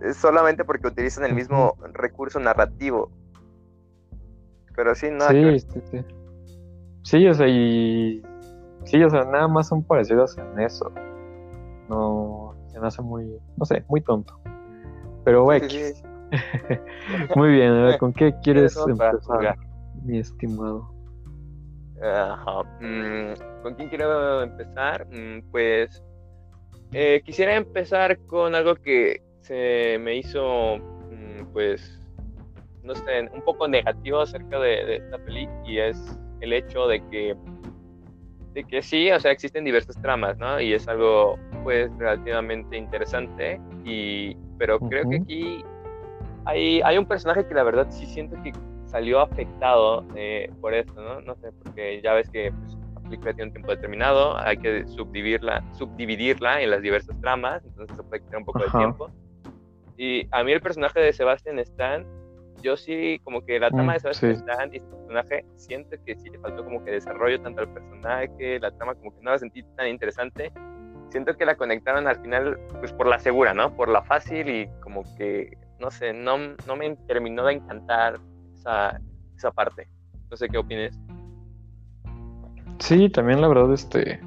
[0.00, 3.10] es solamente porque utilizan el mismo recurso narrativo.
[4.74, 5.28] Pero sí, no.
[5.28, 6.04] Sí, sí, sí.
[7.02, 8.22] Sí, o sea, y
[8.84, 10.90] Sí, o sea, nada más son parecidos en eso.
[11.90, 14.38] No, se me hace muy, no sé, muy tonto.
[15.24, 15.60] Pero, güey,
[17.36, 19.58] muy bien, a ver, ¿con qué quieres empezar,
[20.04, 20.90] mi estimado?
[22.80, 25.06] Mm, ¿Con quién quiero empezar?
[25.06, 26.02] Mm, pues
[26.92, 32.00] eh, quisiera empezar con algo que se me hizo, mm, pues,
[32.82, 37.06] no sé, un poco negativo acerca de, de esta peli y es el hecho de
[37.08, 37.36] que
[38.64, 40.60] que sí, o sea, existen diversas tramas, ¿no?
[40.60, 45.64] Y es algo, pues, relativamente interesante, y, pero creo que aquí
[46.44, 48.52] hay, hay un personaje que la verdad sí siento que
[48.88, 51.20] salió afectado eh, por esto, ¿no?
[51.20, 54.86] No sé, porque ya ves que pues, la película tiene un tiempo determinado, hay que
[54.86, 59.10] subdividirla, subdividirla en las diversas tramas, entonces eso puede quitar un poco de tiempo.
[59.96, 62.06] Y a mí el personaje de Sebastian Stan
[62.62, 66.16] yo sí, como que la trama mm, de Sebastian Stan y este personaje, siento que
[66.16, 69.38] sí le faltó como que desarrollo tanto al personaje, la trama como que no la
[69.38, 70.52] sentí tan interesante.
[71.10, 73.74] Siento que la conectaron al final, pues por la segura, ¿no?
[73.74, 78.18] Por la fácil y como que, no sé, no, no me terminó de encantar
[78.68, 79.00] esa,
[79.36, 79.88] esa parte.
[80.30, 80.98] No sé qué opines.
[82.78, 84.20] Sí, también la verdad, este,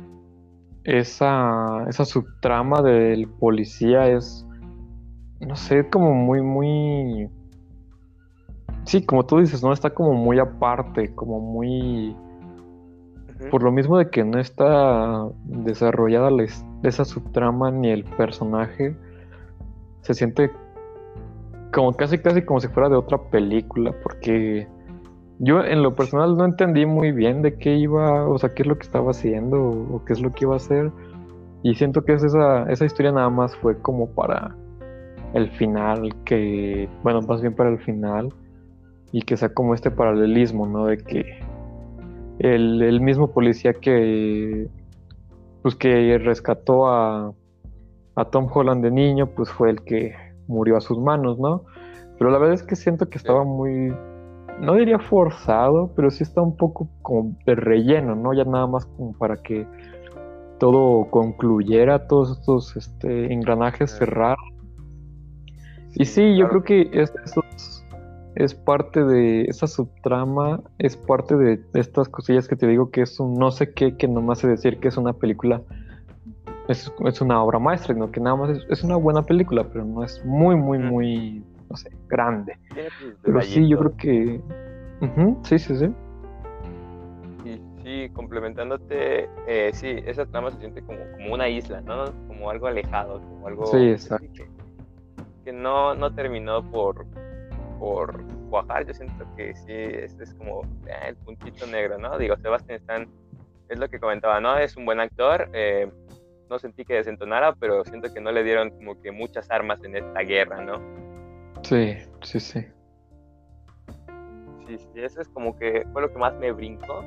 [0.84, 4.46] esa, esa subtrama del policía es,
[5.40, 7.30] no sé, como muy, muy
[8.84, 9.72] Sí, como tú dices, ¿no?
[9.74, 12.16] Está como muy aparte, como muy...
[13.50, 16.30] Por lo mismo de que no está desarrollada
[16.84, 18.96] esa subtrama ni el personaje,
[20.02, 20.52] se siente
[21.72, 24.68] como casi casi como si fuera de otra película, porque
[25.40, 28.68] yo en lo personal no entendí muy bien de qué iba, o sea, qué es
[28.68, 30.92] lo que estaba haciendo o qué es lo que iba a hacer.
[31.64, 34.56] Y siento que esa, esa historia nada más fue como para
[35.34, 38.30] el final, que, bueno, más bien para el final,
[39.12, 40.86] y que sea como este paralelismo, ¿no?
[40.86, 41.40] De que
[42.40, 44.68] el, mismo policía que
[45.62, 47.34] pues que rescató a,
[48.16, 50.16] a, Tom Holland de niño, pues fue el que
[50.52, 51.64] murió a sus manos, ¿no?
[52.18, 53.94] Pero la verdad es que siento que estaba muy,
[54.60, 58.34] no diría forzado, pero sí está un poco como de relleno, ¿no?
[58.34, 59.66] Ya nada más como para que
[60.60, 64.38] todo concluyera, todos estos este, engranajes cerrar.
[65.96, 67.84] y sí, yo creo que estos
[68.36, 73.20] es parte de esa subtrama, es parte de estas cosillas que te digo que es
[73.20, 75.62] un no sé qué, que nomás sé decir que es una película,
[76.72, 78.12] es, una obra maestra, ¿no?
[78.12, 81.92] que nada más es, una buena película, pero no es muy, muy, muy, no sé,
[82.08, 82.58] grande.
[83.22, 84.42] Pero sí, yo creo que...
[85.44, 85.94] sí, sí, sí.
[87.46, 92.06] Y sí, complementándote, eh, sí, esa trama se siente como, como una isla, ¿no?
[92.28, 93.66] Como algo alejado, como algo...
[93.68, 94.44] Sí, exacto.
[95.44, 97.06] Que, no, no terminó por
[97.80, 102.16] por cuajar, yo siento que sí, este es como eh, el puntito negro, ¿no?
[102.20, 103.08] Digo, Sebastián Stan
[103.70, 104.56] es lo que comentaba, ¿no?
[104.56, 105.90] Es un buen actor, eh,
[106.52, 109.96] no sentí que desentonara, pero siento que no le dieron como que muchas armas en
[109.96, 110.80] esta guerra, ¿no?
[111.64, 112.66] Sí, sí, sí.
[114.68, 117.04] Sí, sí, eso es como que fue lo que más me brincó.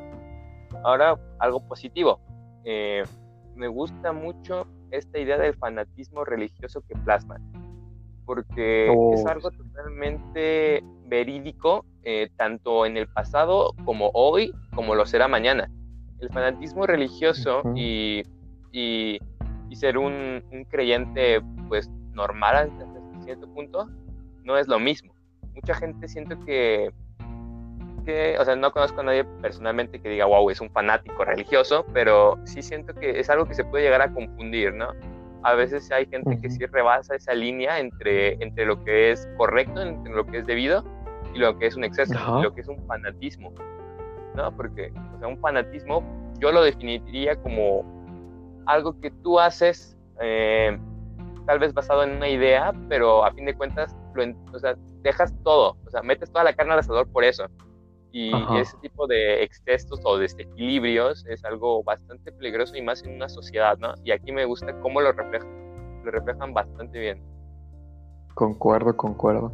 [0.82, 2.20] Ahora, algo positivo.
[2.64, 3.04] Eh,
[3.54, 7.42] me gusta mucho esta idea del fanatismo religioso que plasman
[8.24, 15.28] porque es algo totalmente verídico eh, tanto en el pasado como hoy, como lo será
[15.28, 15.70] mañana.
[16.20, 18.22] El fanatismo religioso y,
[18.72, 19.18] y,
[19.72, 22.86] ser un, un, creyente pues normal hasta
[23.24, 23.88] cierto punto
[24.44, 25.14] no es lo mismo.
[25.54, 26.92] Mucha gente siento que,
[28.04, 31.84] que, o sea, no conozco a nadie personalmente que diga, wow, es un fanático religioso,
[31.92, 34.88] pero sí siento que es algo que se puede llegar a confundir, ¿no?
[35.42, 39.82] A veces hay gente que sí rebasa esa línea entre, entre lo que es correcto,
[39.82, 40.84] entre lo que es debido
[41.34, 43.52] y lo que es un exceso, y lo que es un fanatismo,
[44.34, 44.54] ¿no?
[44.56, 46.02] Porque, o sea, un fanatismo
[46.38, 47.93] yo lo definiría como
[48.66, 50.78] algo que tú haces eh,
[51.46, 55.34] tal vez basado en una idea, pero a fin de cuentas, lo, o sea, dejas
[55.42, 57.44] todo, o sea, metes toda la carne al asador por eso.
[58.12, 63.28] Y, ese tipo de excesos o desequilibrios es algo bastante peligroso y más en una
[63.28, 63.92] sociedad, ¿no?
[64.04, 67.20] Y aquí me gusta cómo lo reflejan, lo reflejan bastante bien.
[68.34, 69.52] Concuerdo, concuerdo.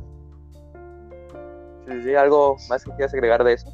[1.88, 3.70] Sí, sí, ¿algo más que quieras agregar de eso?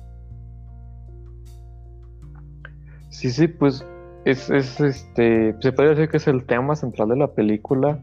[3.11, 3.85] Sí, sí, pues
[4.27, 8.01] es, es, este, se puede decir que es el tema central de la película,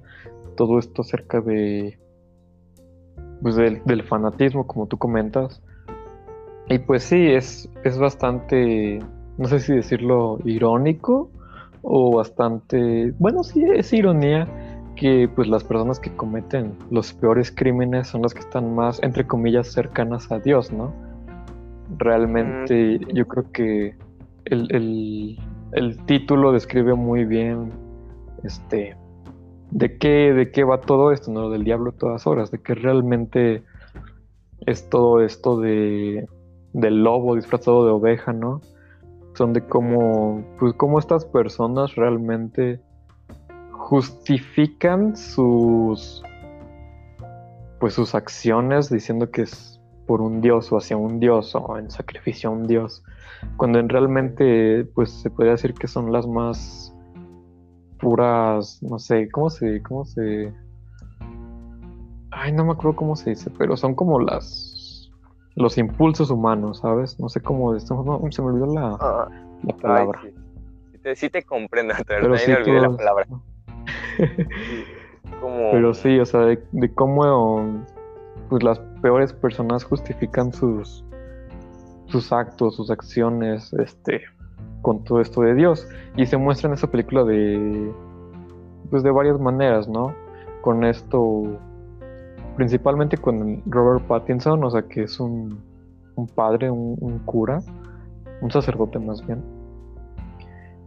[0.55, 1.99] todo esto acerca de,
[3.41, 5.61] pues del, fanatismo, como tú comentas.
[6.69, 8.99] Y pues sí, es, es bastante,
[9.37, 11.29] no sé si decirlo irónico
[11.81, 14.47] o bastante, bueno, sí, es ironía
[14.95, 19.27] que pues las personas que cometen los peores crímenes son las que están más, entre
[19.27, 20.93] comillas, cercanas a Dios, ¿no?
[21.97, 23.95] Realmente yo creo que
[24.45, 25.37] el, el
[26.05, 27.71] título describe muy bien
[28.43, 28.95] este
[29.71, 31.49] de qué, de qué va todo esto, ¿no?
[31.49, 33.63] Del diablo a todas horas, de que realmente
[34.65, 36.27] es todo esto de
[36.73, 38.61] del lobo disfrazado de oveja, ¿no?
[39.35, 42.79] Son de cómo, pues cómo estas personas realmente
[43.71, 46.23] justifican sus
[47.79, 49.72] pues sus acciones diciendo que es
[50.05, 53.03] por un dios o hacia un dios o en sacrificio a un dios
[53.57, 56.95] cuando en realmente pues se podría decir que son las más
[57.99, 60.53] puras, no sé, ¿cómo se, cómo se,
[62.31, 65.09] ay, no me acuerdo cómo se dice, pero son como las,
[65.55, 67.19] los impulsos humanos, ¿sabes?
[67.19, 67.93] No sé cómo, se
[68.41, 69.29] me olvidó la, ah,
[69.63, 70.21] la palabra.
[71.15, 71.29] sí.
[71.29, 73.27] te, comprendo, pero sí, me olvidé la palabra.
[75.71, 77.83] Pero sí, o sea, de, de cómo
[78.53, 81.03] pues las peores personas justifican sus
[82.05, 84.21] sus actos, sus acciones, este,
[84.83, 85.87] con todo esto de Dios.
[86.15, 87.91] Y se muestra en esa película de,
[88.91, 90.13] pues de varias maneras, ¿no?
[90.61, 91.57] Con esto,
[92.55, 95.57] principalmente con Robert Pattinson, o sea, que es un,
[96.13, 97.63] un padre, un, cura,
[98.39, 99.41] un sacerdote más bien.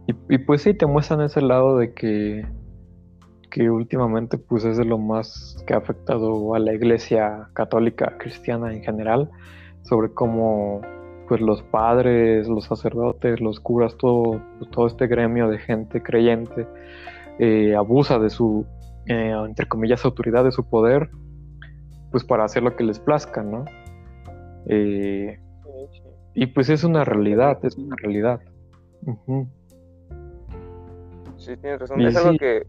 [0.07, 2.45] Y, y, pues sí, te muestran ese lado de que,
[3.49, 8.73] que últimamente pues es de lo más que ha afectado a la iglesia católica cristiana
[8.73, 9.29] en general,
[9.83, 10.81] sobre cómo
[11.27, 16.67] pues los padres, los sacerdotes, los curas, todo, todo este gremio de gente creyente
[17.39, 18.65] eh, abusa de su,
[19.05, 21.09] eh, entre comillas, autoridad, de su poder,
[22.11, 23.65] pues para hacer lo que les plazca, ¿no?
[24.67, 25.39] Eh,
[26.33, 28.41] y pues es una realidad, es una realidad.
[31.37, 32.01] Sí, tienes razón.
[32.01, 32.67] es algo que...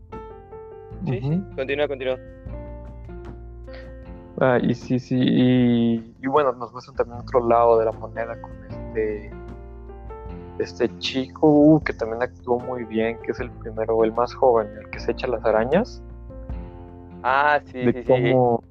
[1.06, 2.18] Sí, sí, continúa, continúa.
[4.40, 8.52] Ah, y sí, sí, y, bueno, nos muestran también otro lado de la moneda con
[8.68, 9.30] este,
[10.60, 14.68] este chico uh, que también actuó muy bien, que es el primero, el más joven,
[14.78, 16.02] el que se echa las arañas.
[17.24, 18.62] Ah, sí, de sí, cómo,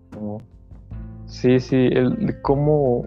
[1.25, 1.59] sí.
[1.59, 3.05] Sí, el, de cómo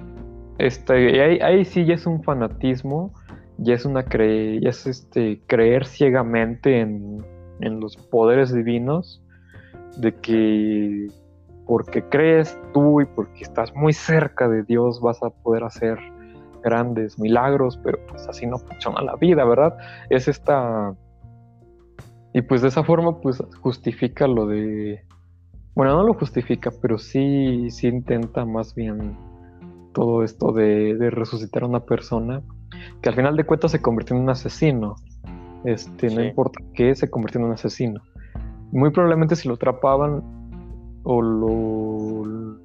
[0.58, 3.14] este, ahí, ahí, sí ya es un fanatismo,
[3.56, 7.24] ya es una cre, ya es este creer ciegamente en,
[7.60, 9.22] en los poderes divinos,
[9.96, 11.08] de que
[11.66, 15.98] porque crees tú y porque estás muy cerca de Dios vas a poder hacer
[16.62, 19.76] grandes milagros, pero pues así no funciona la vida, ¿verdad?
[20.08, 20.94] Es esta...
[22.32, 25.04] Y pues de esa forma pues justifica lo de...
[25.74, 29.16] Bueno, no lo justifica, pero sí, sí intenta más bien
[29.92, 32.42] todo esto de, resucitar a una persona
[33.02, 34.96] que al final de cuentas se convirtió en un asesino.
[35.64, 38.00] Este, no importa qué, se convirtió en un asesino.
[38.72, 40.22] Muy probablemente si lo atrapaban
[41.02, 42.58] o lo,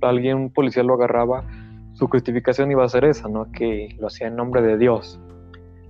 [0.00, 1.44] alguien, un policía lo agarraba,
[1.92, 3.50] su justificación iba a ser esa, ¿no?
[3.52, 5.20] Que lo hacía en nombre de Dios,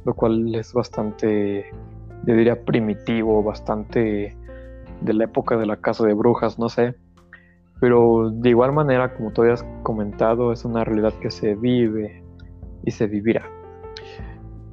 [0.05, 1.67] lo cual es bastante,
[2.27, 4.37] yo diría, primitivo, bastante
[5.01, 6.95] de la época de la casa de brujas, no sé.
[7.81, 12.23] Pero de igual manera, como tú habías comentado, es una realidad que se vive
[12.85, 13.60] y se vivirá.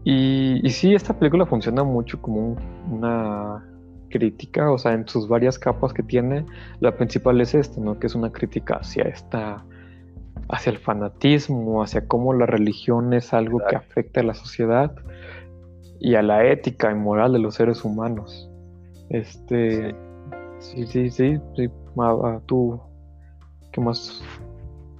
[0.09, 2.55] Y, y sí, esta película funciona mucho como
[2.89, 3.61] una
[4.09, 6.45] crítica, o sea, en sus varias capas que tiene,
[6.79, 7.99] la principal es esta, ¿no?
[7.99, 9.65] Que es una crítica hacia esta,
[10.47, 14.95] hacia el fanatismo, hacia cómo la religión es algo que afecta a la sociedad
[15.99, 18.49] y a la ética y moral de los seres humanos.
[19.09, 19.93] Este,
[20.59, 21.69] sí, sí, sí, sí,
[22.45, 22.79] tú,
[23.73, 24.23] ¿qué más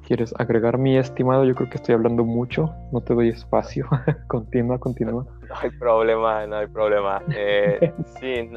[0.08, 1.44] quieres agregar, mi estimado?
[1.44, 3.88] Yo creo que estoy hablando mucho, no te doy espacio.
[4.28, 5.26] continúa, continúa.
[5.50, 7.22] No, hay problema, no hay problema.
[7.36, 8.50] Eh, sí,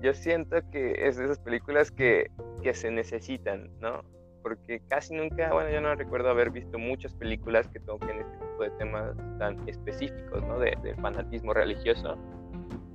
[0.00, 2.30] yo siento que es de esas películas que,
[2.62, 4.02] que se necesitan, ¿no?
[4.42, 8.62] porque casi nunca, bueno, yo no recuerdo haber visto muchas películas que toquen este tipo
[8.62, 10.58] de temas tan específicos, ¿no?
[10.58, 12.16] De, fanatismo religioso.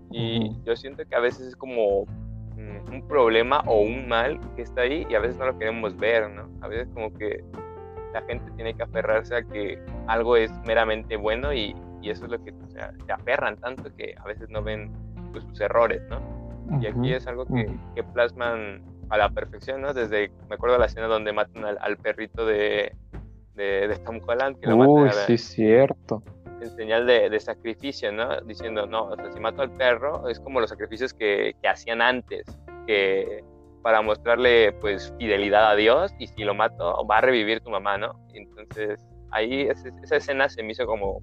[0.10, 2.06] Y yo siento que a veces es como
[2.56, 5.96] mm, un problema o un mal que está ahí y a veces no lo queremos
[5.98, 6.50] ver, ¿no?
[6.62, 7.44] A veces como que
[8.14, 12.32] la gente tiene que aferrarse a que algo es meramente bueno y, y eso es
[12.32, 14.92] lo que o sea, se aferran tanto que a veces no ven
[15.32, 16.22] pues, sus errores, ¿no?
[16.80, 19.94] Y aquí es algo que, que plasman a la perfección, ¿no?
[19.94, 22.96] Desde, me acuerdo de la escena donde matan al, perrito de,
[23.56, 24.60] de, Tom Holland.
[24.60, 26.24] Que lo Uy, sí, cierto.
[26.62, 28.40] En señal de, sacrificio, ¿no?
[28.42, 32.02] Diciendo, no, o sea, si mato al perro, es como los sacrificios que, que hacían
[32.02, 32.46] antes,
[32.88, 33.44] que
[33.84, 37.98] para mostrarle, pues, fidelidad a Dios, y si lo mato, va a revivir tu mamá,
[37.98, 38.20] ¿no?
[38.34, 41.22] Entonces, ahí esa escena se me hizo como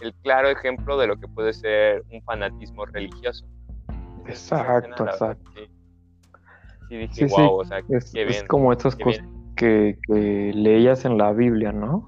[0.00, 3.46] el claro ejemplo de lo que puede ser un fanatismo religioso.
[4.26, 5.50] Exacto, exacto
[7.12, 9.24] sí, wow, es, como estas cosas
[9.56, 12.06] que, leías en la Biblia, ¿no?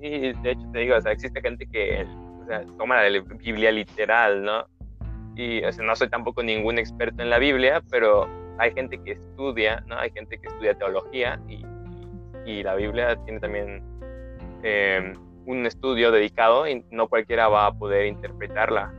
[0.00, 2.06] Sí, de hecho te digo, o sea, existe gente que
[2.76, 4.66] toma la Biblia literal, ¿no?
[5.36, 8.28] Y no soy tampoco ningún experto en la Biblia, pero
[8.58, 9.98] hay gente que estudia, ¿no?
[9.98, 11.64] Hay gente que estudia teología y,
[12.62, 13.82] la Biblia tiene también
[14.62, 15.14] eh,
[15.46, 18.92] un estudio dedicado y no cualquiera va a poder interpretarla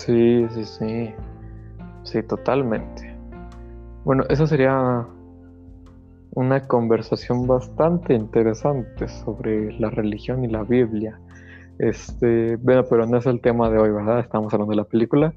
[0.00, 1.14] Sí, sí, sí.
[2.04, 3.14] Sí, totalmente.
[4.04, 5.06] Bueno, esa sería
[6.32, 11.20] una conversación bastante interesante sobre la religión y la Biblia.
[11.80, 14.20] Este, bueno, pero no es el tema de hoy, ¿verdad?
[14.20, 15.32] Estamos hablando de la película.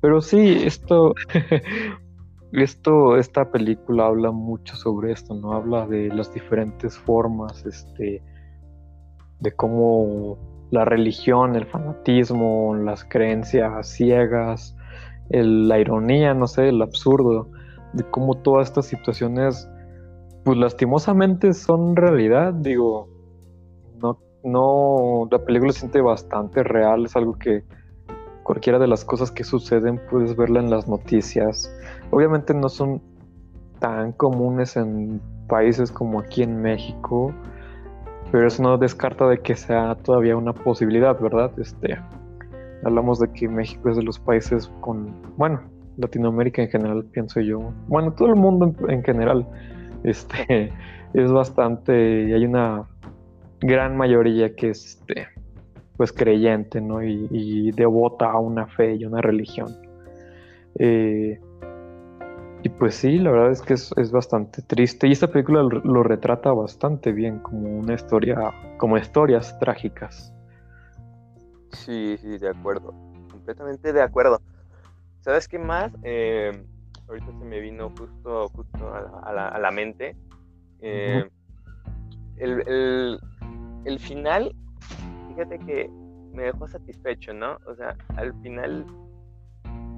[0.00, 1.14] Pero sí, esto,
[2.52, 5.52] esto, esta película habla mucho sobre esto, ¿no?
[5.52, 8.20] Habla de las diferentes formas, este,
[9.38, 10.38] de cómo
[10.72, 14.76] la religión, el fanatismo, las creencias ciegas,
[15.30, 17.48] la ironía, no sé, el absurdo,
[17.92, 19.68] de cómo todas estas situaciones,
[20.44, 23.15] pues lastimosamente son realidad, digo,
[24.46, 27.64] no, la película se siente bastante real, es algo que
[28.44, 31.70] cualquiera de las cosas que suceden puedes verla en las noticias.
[32.10, 33.02] Obviamente no son
[33.80, 37.34] tan comunes en países como aquí en México,
[38.30, 41.50] pero eso no descarta de que sea todavía una posibilidad, ¿verdad?
[41.58, 41.98] Este,
[42.84, 45.60] hablamos de que México es de los países con, bueno,
[45.96, 49.44] Latinoamérica en general, pienso yo, bueno, todo el mundo en, general,
[50.04, 50.72] este,
[51.14, 52.86] es bastante, hay una
[53.60, 55.28] gran mayoría que es, este,
[55.96, 57.02] pues creyente, ¿no?
[57.02, 59.86] Y, y devota a una fe y una religión.
[60.78, 61.40] Eh,
[62.62, 65.06] y pues sí, la verdad es que es, bastante triste.
[65.06, 70.34] Y esta película lo, retrata bastante bien, como una historia, como historias trágicas.
[71.72, 72.92] Sí, sí, de acuerdo.
[73.30, 74.40] Completamente de acuerdo.
[75.20, 75.92] ¿Sabes qué más?
[76.02, 76.52] Eh,
[77.08, 80.16] ahorita se me vino justo, justo a, la, mente.
[80.80, 81.24] Eh,
[82.36, 83.20] el, el
[83.98, 84.54] final,
[85.28, 85.90] fíjate que
[86.32, 87.58] me dejó satisfecho, ¿no?
[87.66, 88.84] O sea, al final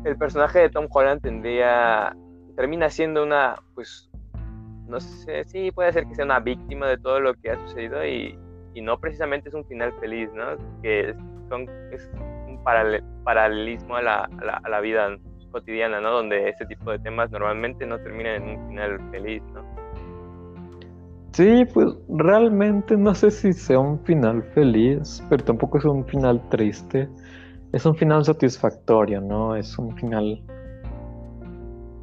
[0.05, 2.15] el personaje de Tom Holland tendría
[2.57, 4.11] termina siendo una, pues,
[4.89, 8.05] no sé, sí, puede ser que sea una víctima de todo lo que ha sucedido
[8.05, 8.37] y,
[8.75, 10.57] y no precisamente es un final feliz, ¿no?
[10.83, 11.15] Que
[11.49, 12.11] son, es
[12.49, 12.61] un
[13.25, 14.29] paralelismo a la,
[14.65, 15.17] a, la, vida
[15.53, 16.11] cotidiana, ¿no?
[16.11, 19.63] Donde este tipo de temas normalmente no terminan en un final feliz, ¿no?
[21.33, 26.43] Sí, pues realmente no sé si sea un final feliz, pero tampoco es un final
[26.49, 27.09] triste.
[27.73, 29.55] Es un final satisfactorio, ¿no?
[29.55, 30.43] Es un final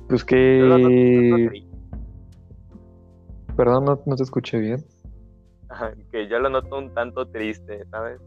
[0.07, 1.65] pues que...
[3.57, 4.85] Perdón, no, te escuché bien.
[6.11, 8.19] que yo lo noto un tanto triste, ¿sabes?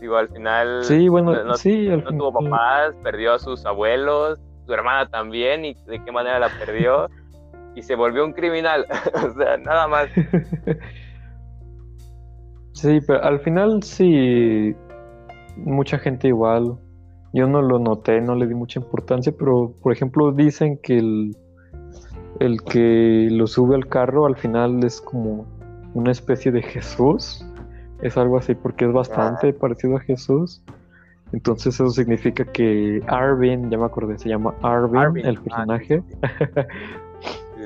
[0.00, 0.84] Digo, al final...
[0.84, 6.02] Sí, bueno, no, no tuvo papás, perdió a sus abuelos, su hermana también, y de
[6.04, 7.08] qué manera la perdió.
[7.74, 8.86] Y se volvió un criminal.
[9.14, 10.08] o sea, nada más.
[12.72, 14.74] sí, pero al final sí,
[15.56, 16.78] mucha gente igual
[17.32, 21.36] yo no lo noté, no le di mucha importancia, pero por ejemplo dicen que el,
[22.40, 25.46] el que lo sube al carro al final es como
[25.94, 27.46] una especie de Jesús.
[28.02, 30.62] Es algo así porque es bastante parecido a Jesús.
[31.32, 36.02] Entonces eso significa que Arvin, ya me acordé, se llama Arvin, el ah, personaje.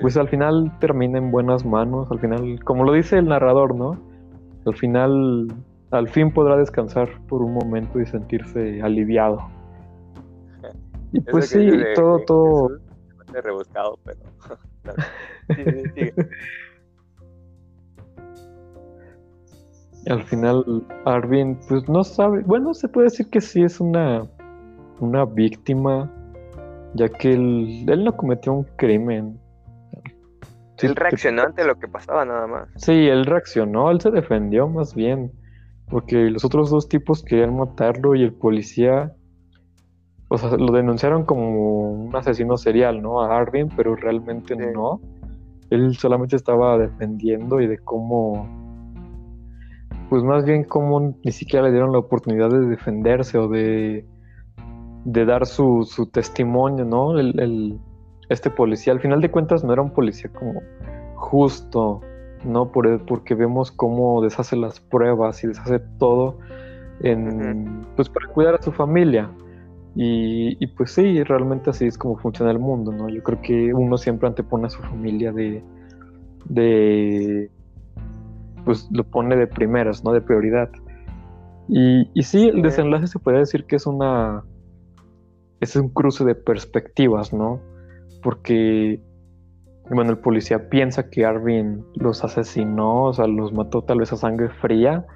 [0.00, 3.98] pues al final termina en buenas manos, al final, como lo dice el narrador, ¿no?
[4.64, 5.48] Al final,
[5.90, 9.38] al fin podrá descansar por un momento y sentirse aliviado.
[11.12, 12.70] Y pues sí, todo, todo...
[13.32, 14.20] rebuscado, pero...
[20.08, 24.24] al final Arvin pues no sabe, bueno, se puede decir que sí es una,
[25.00, 26.12] una víctima,
[26.94, 29.40] ya que él, él no cometió un crimen.
[30.82, 32.68] Él reaccionó ante lo que pasaba nada más.
[32.76, 35.32] Sí, él reaccionó, él se defendió más bien,
[35.88, 39.12] porque los otros dos tipos querían matarlo y el policía,
[40.28, 43.20] o sea, lo denunciaron como un asesino serial, ¿no?
[43.20, 45.00] A Arvin, pero realmente no.
[45.70, 48.46] Él solamente estaba defendiendo y de cómo
[50.08, 54.06] pues más bien como ni siquiera le dieron la oportunidad de defenderse o de,
[55.04, 57.18] de dar su, su testimonio, ¿no?
[57.18, 57.78] El,
[58.28, 60.62] este policía, al final de cuentas, no era un policía como
[61.14, 62.00] justo,
[62.44, 62.70] ¿no?
[62.72, 66.38] Por, porque vemos cómo deshace las pruebas y deshace todo
[67.00, 69.30] en, pues para cuidar a su familia.
[69.94, 73.08] Y, y, pues sí, realmente así es como funciona el mundo, ¿no?
[73.08, 75.62] Yo creo que uno siempre antepone a su familia de,
[76.44, 77.50] de
[78.66, 80.12] pues lo pone de primeras, ¿no?
[80.12, 80.68] De prioridad.
[81.68, 84.44] Y, y sí, el desenlace se puede decir que es una.
[85.60, 87.60] Es un cruce de perspectivas, ¿no?
[88.26, 89.00] Porque,
[89.88, 94.16] bueno, el policía piensa que Arvin los asesinó, o sea, los mató tal vez a
[94.16, 95.06] sangre fría,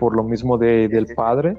[0.00, 1.56] por lo mismo de, del padre.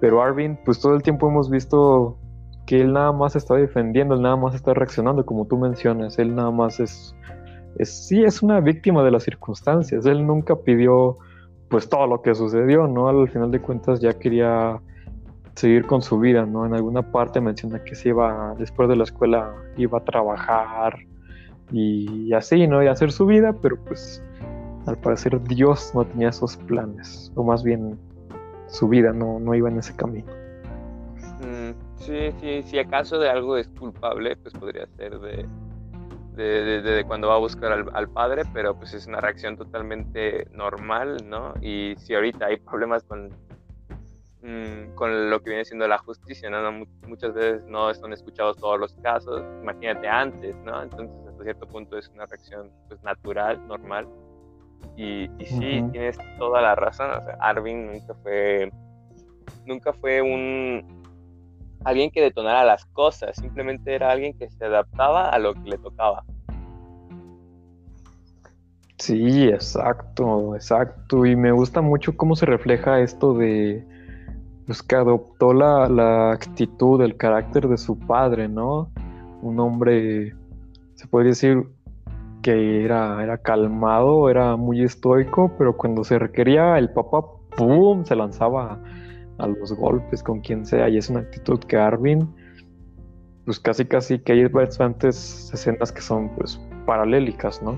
[0.00, 2.16] Pero Arvin, pues todo el tiempo hemos visto
[2.64, 6.34] que él nada más está defendiendo, él nada más está reaccionando, como tú mencionas, él
[6.34, 7.14] nada más es
[7.82, 10.06] sí es una víctima de las circunstancias.
[10.06, 11.18] Él nunca pidió
[11.68, 13.06] pues todo lo que sucedió, ¿no?
[13.06, 14.80] Al final de cuentas ya quería
[15.54, 16.66] seguir con su vida, ¿no?
[16.66, 20.98] En alguna parte menciona que se iba, después de la escuela, iba a trabajar
[21.70, 22.82] y así, ¿no?
[22.82, 24.22] Y hacer su vida, pero pues
[24.86, 27.98] al parecer Dios no tenía esos planes, o más bien
[28.66, 30.32] su vida no, no iba en ese camino.
[31.40, 35.46] Mm, sí, sí, si acaso de algo es culpable, pues podría ser de
[36.36, 41.54] de, cuando va a buscar al, padre, pero pues es una reacción totalmente normal, ¿no?
[41.60, 43.30] Y si ahorita hay problemas con,
[44.42, 46.86] mm, con lo que viene siendo la justicia, ¿no?
[47.06, 50.82] Muchas veces no son escuchados todos los casos, imagínate antes, ¿no?
[50.82, 54.06] Entonces hasta cierto punto es una reacción pues natural, normal.
[54.96, 58.72] Y, y sí, tienes toda la razón, o sea, Arvin nunca fue,
[59.64, 61.02] nunca fue un,
[61.84, 65.78] alguien que detonara las cosas, simplemente era alguien que se adaptaba a lo que le
[65.78, 66.24] tocaba.
[68.98, 71.26] Sí, exacto, exacto.
[71.26, 73.84] Y me gusta mucho cómo se refleja esto de
[74.66, 78.90] pues, que adoptó la, la actitud, el carácter de su padre, ¿no?
[79.42, 80.34] Un hombre,
[80.94, 81.64] se puede decir
[82.42, 87.24] que era, era calmado, era muy estoico, pero cuando se requería el papá,
[87.56, 88.04] ¡pum!
[88.04, 88.80] se lanzaba
[89.38, 92.28] a los golpes con quien sea y es una actitud que Arvin
[93.44, 97.76] pues casi casi que hay bastantes escenas que son pues paralélicas, ¿no?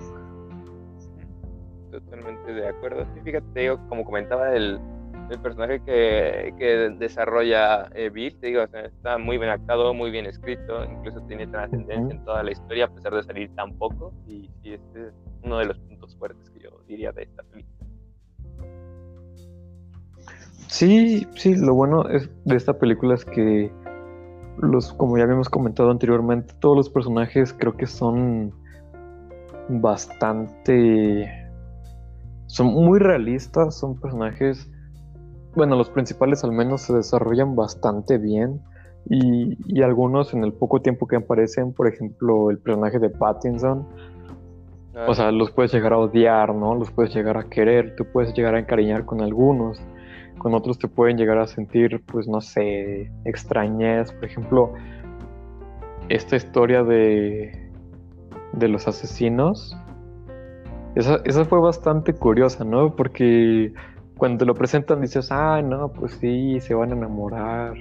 [1.91, 3.07] Totalmente de acuerdo.
[3.23, 4.79] fíjate, digo, como comentaba el,
[5.31, 10.27] el personaje que, que desarrolla eh, Bill, te digo, está muy bien actuado, muy bien
[10.27, 14.51] escrito, incluso tiene trascendencia en toda la historia a pesar de salir tan poco y,
[14.63, 17.75] y este es uno de los puntos fuertes que yo diría de esta película.
[20.69, 23.71] Sí, sí, lo bueno es de esta película es que
[24.59, 28.53] los, como ya habíamos comentado anteriormente, todos los personajes creo que son
[29.69, 31.45] bastante
[32.47, 34.71] son muy realistas, son personajes
[35.55, 38.61] bueno, los principales al menos se desarrollan bastante bien
[39.09, 43.87] y, y, algunos en el poco tiempo que aparecen, por ejemplo, el personaje de Pattinson,
[44.95, 45.15] o ah.
[45.15, 46.75] sea, los puedes llegar a odiar, ¿no?
[46.75, 49.81] Los puedes llegar a querer, tú puedes llegar a encariñar con algunos
[50.39, 54.13] con otros te pueden llegar a sentir, pues no sé, extrañez.
[54.13, 54.75] Por ejemplo,
[56.09, 57.71] esta historia de,
[58.53, 59.77] de los asesinos,
[60.97, 62.95] esa, esa fue bastante curiosa, ¿no?
[62.95, 63.73] Porque
[64.17, 67.75] cuando lo presentan dices, ah, no, pues sí, se van a enamorar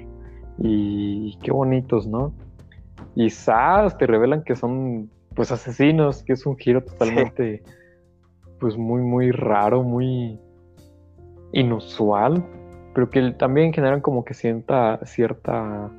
[0.58, 2.34] y qué bonitos, ¿no?
[3.16, 3.98] Y ¡zas!
[3.98, 7.64] te revelan que son pues asesinos, que es un giro totalmente
[8.60, 10.40] pues muy muy raro, muy
[11.52, 12.44] inusual,
[12.94, 15.92] pero que también generan como que sienta cierta,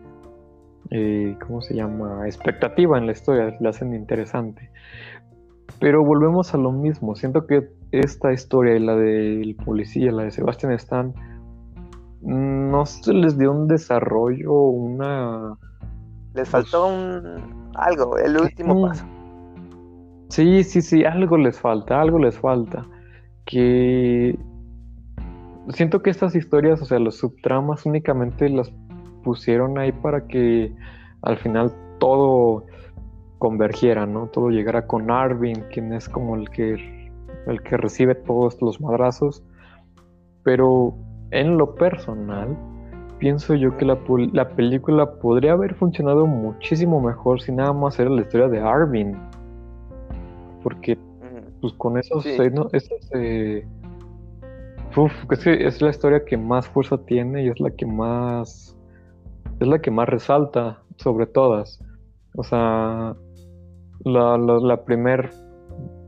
[0.90, 2.26] eh, ¿cómo se llama?
[2.26, 4.70] Expectativa en la historia, la hacen interesante.
[5.80, 7.68] Pero volvemos a lo mismo, siento que
[8.00, 11.14] esta historia y la del policía, la de Sebastián Stan,
[12.22, 15.56] no se les dio un desarrollo, una...
[16.34, 17.70] Les faltó un...
[17.74, 19.04] algo, el último paso.
[20.28, 22.84] Sí, sí, sí, algo les falta, algo les falta.
[23.44, 24.36] Que
[25.68, 28.72] siento que estas historias, o sea, los subtramas únicamente las
[29.22, 30.74] pusieron ahí para que
[31.22, 32.64] al final todo
[33.38, 34.26] convergiera, ¿no?
[34.26, 37.03] Todo llegara con Arvin, quien es como el que
[37.46, 39.42] el que recibe todos los madrazos.
[40.42, 40.94] Pero
[41.30, 42.56] en lo personal,
[43.18, 43.96] pienso yo que la,
[44.56, 49.16] película podría haber funcionado muchísimo mejor si nada más era la historia de Arvin.
[50.62, 50.98] Porque
[51.60, 52.88] pues con esos, eh, es,
[55.42, 58.76] que es la historia que más fuerza tiene y es la que más
[59.60, 61.80] es la que más resalta sobre todas.
[62.36, 63.14] O sea,
[64.04, 65.30] la, la, primer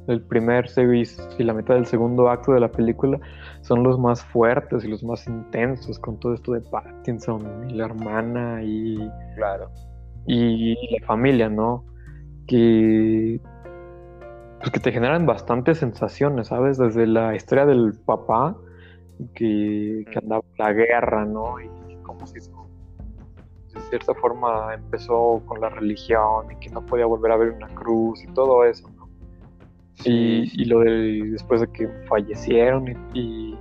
[0.09, 3.19] el primer series y la mitad del segundo acto de la película
[3.63, 7.87] son los más fuertes y los más intensos con todo esto de Pattinson y la
[7.87, 8.97] hermana y
[9.35, 9.71] claro.
[10.27, 11.85] y la familia no
[12.47, 13.41] que
[14.59, 18.57] pues que te generan bastantes sensaciones sabes desde la historia del papá
[19.35, 22.67] que, que andaba en la guerra no y cómo se hizo
[23.75, 27.69] de cierta forma empezó con la religión y que no podía volver a ver una
[27.69, 28.89] cruz y todo eso
[30.05, 33.57] y, lo de después de que fallecieron y,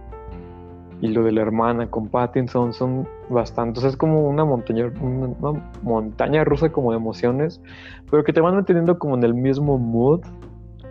[1.01, 3.83] y, lo de la hermana con Pattinson son bastantes.
[3.83, 5.33] es como una montaña, una,
[5.81, 7.61] montaña rusa como de emociones,
[8.09, 10.21] pero que te van manteniendo como en el mismo mood.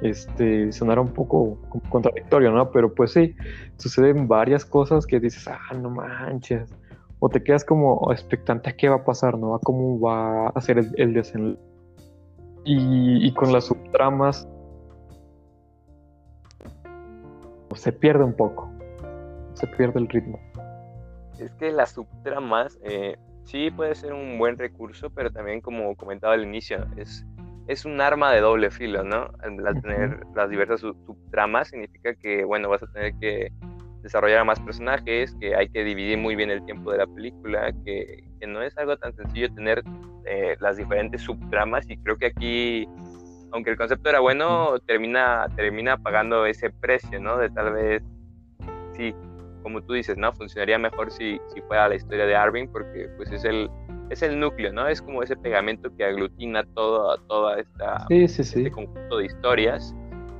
[0.02, 1.56] Este, sonará un poco
[1.88, 2.70] contradictorio, ¿no?
[2.70, 3.34] Pero pues sí,
[3.78, 6.74] suceden varias cosas que dices, ah, no manches.
[7.20, 9.54] O te quedas como expectante a qué va a pasar, ¿no?
[9.54, 11.58] A cómo va a ser el desenlace.
[12.66, 14.48] Y, y, con las subtramas
[17.74, 18.70] se pierde un poco,
[19.54, 20.38] se pierde el ritmo.
[21.38, 26.34] Es que las subtramas eh, sí puede ser un buen recurso, pero también como comentaba
[26.34, 27.24] al inicio, es,
[27.66, 29.30] es un arma de doble filo, ¿no?
[29.40, 33.52] Al tener las diversas subtramas significa que, bueno, vas a tener que
[34.02, 37.72] desarrollar a más personajes, que hay que dividir muy bien el tiempo de la película,
[37.84, 39.82] que, que no es algo tan sencillo tener
[40.26, 42.88] eh, las diferentes subtramas y creo que aquí
[43.54, 47.38] aunque el concepto era bueno, termina, termina pagando ese precio, ¿no?
[47.38, 48.02] De tal vez,
[48.96, 49.14] sí,
[49.62, 50.32] como tú dices, ¿no?
[50.32, 53.70] Funcionaría mejor si, si fuera la historia de Arvin, porque pues es el,
[54.10, 54.88] es el núcleo, ¿no?
[54.88, 59.94] Es como ese pegamento que aglutina todo, toda esta este conjunto de historias.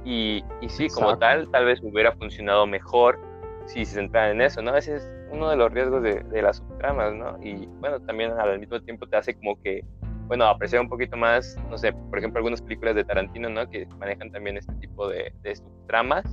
[0.05, 3.19] Y, y sí, como tal, tal vez hubiera funcionado mejor
[3.67, 4.77] si se centrara en eso, ¿no?
[4.77, 7.39] Ese es uno de los riesgos de, de las subtramas, ¿no?
[7.41, 9.85] Y bueno, también al mismo tiempo te hace como que
[10.27, 13.69] bueno, apreciar un poquito más, no sé, por ejemplo, algunas películas de Tarantino, ¿no?
[13.69, 16.25] Que manejan también este tipo de, de tramas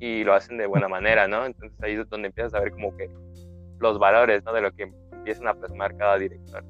[0.00, 1.44] y lo hacen de buena manera, ¿no?
[1.44, 3.10] Entonces ahí es donde empiezas a ver como que
[3.80, 4.52] los valores, ¿no?
[4.52, 6.64] De lo que empiezan a plasmar cada director.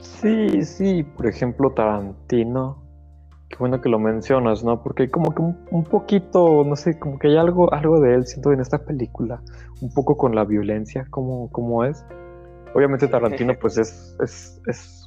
[0.00, 2.82] Sí, sí, por ejemplo, Tarantino,
[3.48, 4.82] qué bueno que lo mencionas, ¿no?
[4.82, 8.52] Porque como que un, poquito, no sé, como que hay algo, algo de él, siento
[8.52, 9.42] en esta película,
[9.80, 12.04] un poco con la violencia, como, como es.
[12.74, 15.01] Obviamente Tarantino, pues es, es, es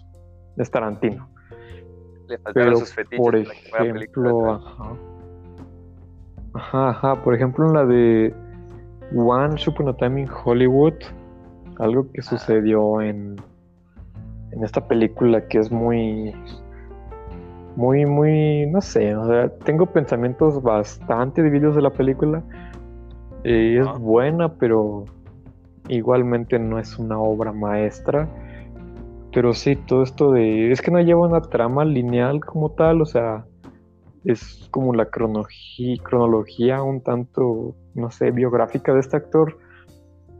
[0.58, 1.30] es Tarantino.
[2.28, 4.96] Le Pero, sus fetiches por ejemplo, ajá.
[6.90, 7.24] ajá.
[7.24, 8.34] por ejemplo en la de
[9.16, 10.96] One Upon a Time in Hollywood,
[11.78, 12.24] algo que ah.
[12.24, 13.36] sucedió en,
[14.52, 16.34] en esta película que es muy,
[17.76, 22.42] muy, muy, no sé, o sea, tengo pensamientos bastante divididos de la película.
[23.44, 25.06] Eh, es buena, pero
[25.88, 28.28] igualmente no es una obra maestra.
[29.36, 30.72] Pero sí, todo esto de...
[30.72, 33.46] Es que no lleva una trama lineal como tal, o sea,
[34.24, 39.58] es como la cronología, un tanto, no sé, biográfica de este actor.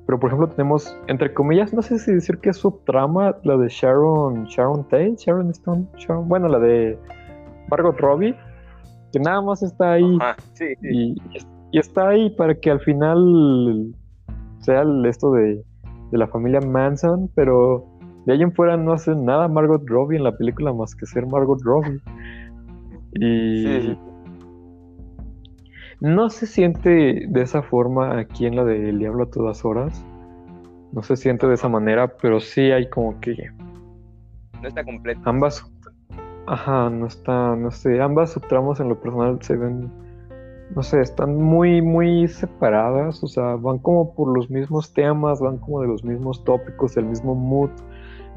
[0.06, 3.58] Pero por ejemplo tenemos, entre comillas, no sé si decir que es su trama, la
[3.58, 6.98] de Sharon, Sharon Tate, Sharon Stone, Sharon, bueno, la de
[7.70, 8.34] Margot Robbie,
[9.12, 10.18] que nada más está ahí.
[10.82, 11.18] Y,
[11.78, 13.94] está ahí para que al final
[14.60, 15.62] sea esto de,
[16.12, 17.95] de la familia Manson, pero
[18.26, 21.28] de ahí en fuera no hace nada Margot Robbie en la película más que ser
[21.28, 22.02] Margot Robbie.
[23.14, 23.98] Y
[26.02, 30.04] no se siente de esa forma aquí en la de El Diablo a todas horas.
[30.92, 33.36] No se siente de esa manera, pero sí hay como que.
[34.62, 35.22] No está completo.
[35.26, 35.72] Ambas.
[36.48, 38.02] Ajá, no está, no sé.
[38.02, 39.92] Ambas subtramas en lo personal se ven.
[40.76, 43.24] No sé, están muy, muy separadas.
[43.24, 47.06] O sea, van como por los mismos temas, van como de los mismos tópicos, el
[47.06, 47.70] mismo mood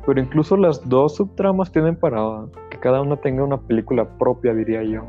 [0.07, 4.83] pero incluso las dos subtramas tienen para que cada una tenga una película propia, diría
[4.83, 5.05] yo.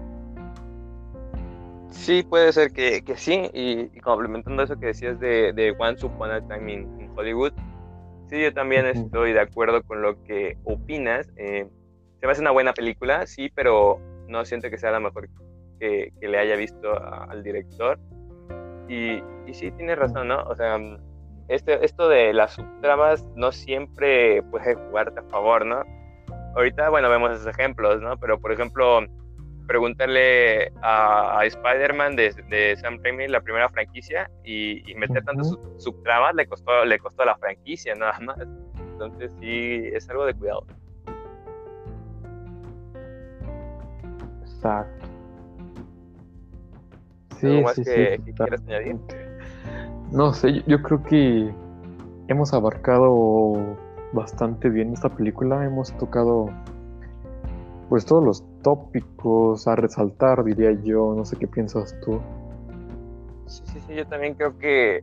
[1.90, 6.32] Sí, puede ser que, que sí, y, complementando eso que decías de, de Once Upon
[6.32, 7.54] a Time in, Hollywood,
[8.30, 11.28] Sí, yo también estoy de acuerdo con lo que opinas.
[11.36, 11.68] Eh,
[12.20, 15.28] se me hace una buena película, sí, pero no siento que sea la mejor
[15.80, 18.00] que, le haya visto al director.
[18.88, 20.44] Y, y, sí, tienes razón, ¿no?
[20.44, 20.78] O sea,
[21.50, 25.84] este, esto de las subtramas no siempre puede jugarte a favor, ¿no?
[26.56, 28.18] Ahorita, bueno, vemos esos ejemplos, ¿no?
[28.18, 29.02] Pero, por ejemplo,
[29.68, 36.86] preguntarle a, Spider-Man de, Sam Raimi, la primera franquicia, y, meter tantas subtramas le costó,
[36.86, 38.40] le costó a la franquicia, nada más.
[38.78, 40.66] Entonces, sí, es algo de cuidado.
[44.42, 45.08] Exacto.
[47.40, 48.98] Sí, más que, quieras añadir?
[50.12, 51.54] No sé, yo creo que
[52.28, 53.78] hemos abarcado
[54.12, 55.64] bastante bien esta película.
[55.64, 56.50] Hemos tocado
[57.90, 61.14] pues todos los tópicos a resaltar, diría yo.
[61.16, 62.20] No sé qué piensas tú.
[63.46, 65.02] Sí, sí, sí, yo también creo que,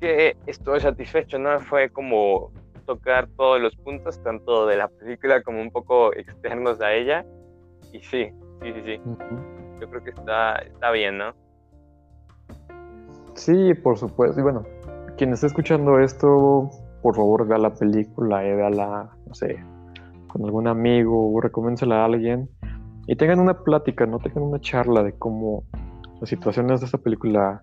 [0.00, 1.60] que estoy satisfecho, ¿no?
[1.60, 2.50] Fue como
[2.86, 7.24] tocar todos los puntos, tanto de la película como un poco externos a ella.
[7.92, 8.30] Y sí,
[8.62, 9.00] sí, sí, sí.
[9.80, 11.32] Yo creo que está, está bien, ¿no?
[13.40, 14.38] Sí, por supuesto.
[14.38, 14.64] Y bueno,
[15.16, 16.68] quien esté escuchando esto,
[17.00, 19.64] por favor vea la película y la, no sé,
[20.28, 22.50] con algún amigo o a alguien.
[23.06, 25.64] Y tengan una plática, no tengan una charla de cómo
[26.20, 27.62] las situaciones de esta película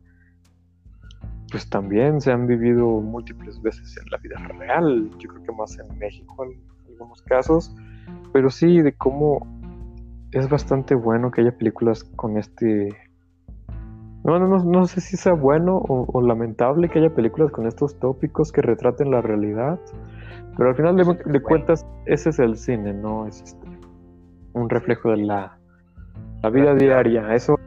[1.52, 5.78] pues también se han vivido múltiples veces en la vida real, yo creo que más
[5.78, 7.74] en México en algunos casos,
[8.34, 9.46] pero sí de cómo
[10.32, 12.90] es bastante bueno que haya películas con este
[14.28, 18.52] no, no, no, sé si sea bueno o, lamentable que haya películas con estos tópicos
[18.52, 19.80] que retraten la realidad,
[20.58, 23.26] pero al final de, cuentas ese es el cine, ¿no?
[23.26, 23.68] Es este,
[24.54, 25.58] un reflejo de la,
[26.44, 27.34] la vida diaria.
[27.34, 27.58] Eso,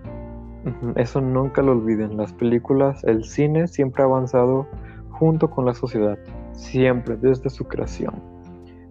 [0.97, 2.17] eso nunca lo olviden.
[2.17, 4.67] Las películas, el cine siempre ha avanzado
[5.11, 6.19] junto con la sociedad,
[6.53, 8.15] siempre, desde su creación.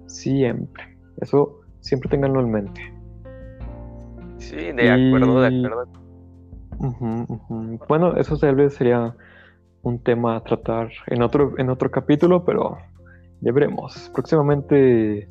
[0.07, 0.97] Siempre.
[1.17, 2.81] Eso siempre tenganlo en mente.
[4.37, 5.98] Sí, de acuerdo, de acuerdo.
[7.87, 9.15] Bueno, eso tal vez sería
[9.81, 12.77] un tema a tratar en otro, en otro capítulo, pero
[13.41, 14.09] ya veremos.
[14.13, 15.27] Próximamente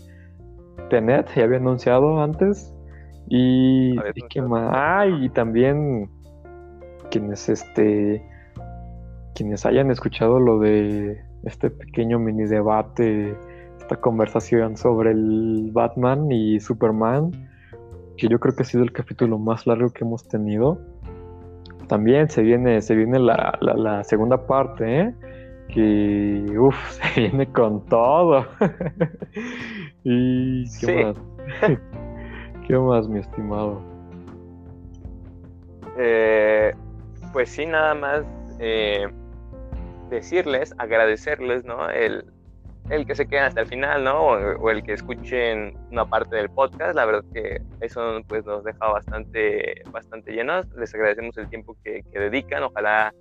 [0.90, 2.74] Tenet ya había anunciado antes.
[3.28, 3.96] Y,
[4.30, 4.70] qué más.
[4.74, 6.10] Ah, y también
[7.10, 8.22] quienes este
[9.34, 13.36] quienes hayan escuchado lo de este pequeño mini debate,
[13.78, 17.48] esta conversación sobre el Batman y Superman,
[18.16, 20.80] que yo creo que ha sido el capítulo más largo que hemos tenido
[21.88, 25.14] también se viene, se viene la, la, segunda parte, ¿eh?
[25.68, 28.46] que uff, se viene con todo.
[30.04, 31.16] y qué más,
[32.66, 33.82] qué más, mi estimado.
[35.98, 36.72] Eh,
[37.32, 38.24] pues sí, nada más
[38.60, 39.08] eh,
[40.10, 41.90] decirles, agradecerles, ¿no?
[41.90, 42.24] El,
[42.90, 44.22] el que se queden hasta el final, ¿no?
[44.22, 46.94] O, el que escuchen una parte del podcast.
[46.94, 50.66] La verdad que eso pues nos deja bastante, bastante llenos.
[50.76, 52.62] Les agradecemos el tiempo que, dedican.
[52.62, 53.12] Ojalá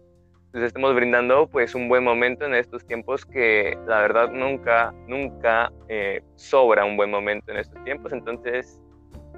[0.54, 5.72] les estemos brindando pues un buen momento en estos tiempos que la verdad nunca, nunca
[5.90, 8.14] eh, sobra un buen momento en estos tiempos.
[8.14, 8.80] Entonces,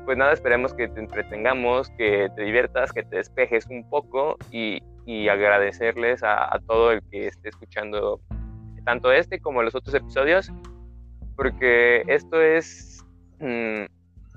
[0.06, 4.82] pues nada, esperemos que te entretengamos, que te diviertas, que te despejes un poco y,
[5.28, 8.22] agradecerles a, a todo el que esté escuchando
[8.90, 10.52] tanto este como los otros episodios,
[11.36, 13.06] porque esto es
[13.40, 13.84] mm,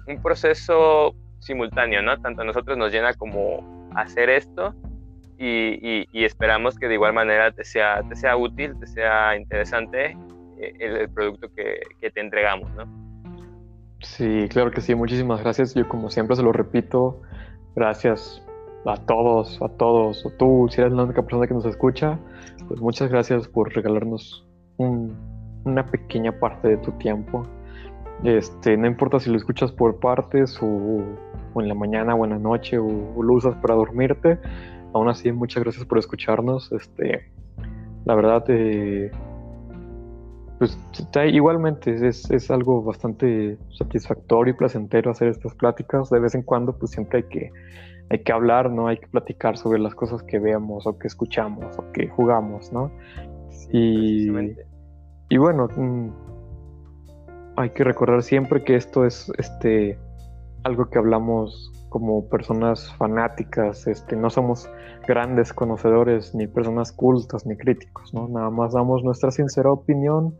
[0.09, 2.21] un proceso simultáneo, ¿no?
[2.21, 4.75] Tanto a nosotros nos llena como hacer esto
[5.39, 10.19] y, esperamos que de igual manera te sea, te sea útil, te sea interesante
[10.59, 12.85] eh, el, producto que, que, te entregamos, ¿no?
[14.01, 15.75] Sí, claro que sí, muchísimas gracias.
[15.75, 17.23] Yo como siempre se lo repito,
[17.75, 18.43] gracias
[18.85, 22.19] a todos, a todos, o tú, si eres la única persona que nos escucha,
[22.73, 24.47] pues muchas gracias por regalarnos
[24.79, 27.47] una pequeña parte de tu tiempo.
[28.25, 31.03] Este, no importa si lo escuchas por partes o,
[31.61, 34.39] en la mañana o en la noche o, lo usas para dormirte,
[34.95, 36.73] aún así muchas gracias por escucharnos.
[36.73, 37.31] Este,
[38.07, 39.11] la verdad, eh,
[40.59, 40.79] pues
[41.31, 46.09] igualmente es, es, algo bastante satisfactorio y placentero hacer estas pláticas.
[46.09, 47.51] De vez en cuando, pues siempre hay que
[48.13, 48.89] hay que hablar, ¿no?
[48.89, 52.91] Hay que platicar sobre las cosas que vemos o que escuchamos o que jugamos, ¿no?
[53.73, 54.29] y,
[55.31, 56.11] y bueno, mm,
[57.57, 59.99] hay que recordar siempre que esto es este
[60.63, 64.71] algo que hablamos como personas fanáticas, este, no somos
[65.09, 68.29] grandes conocedores, ni personas cultas, ni críticos, ¿no?
[68.29, 70.39] Nada más damos nuestra sincera opinión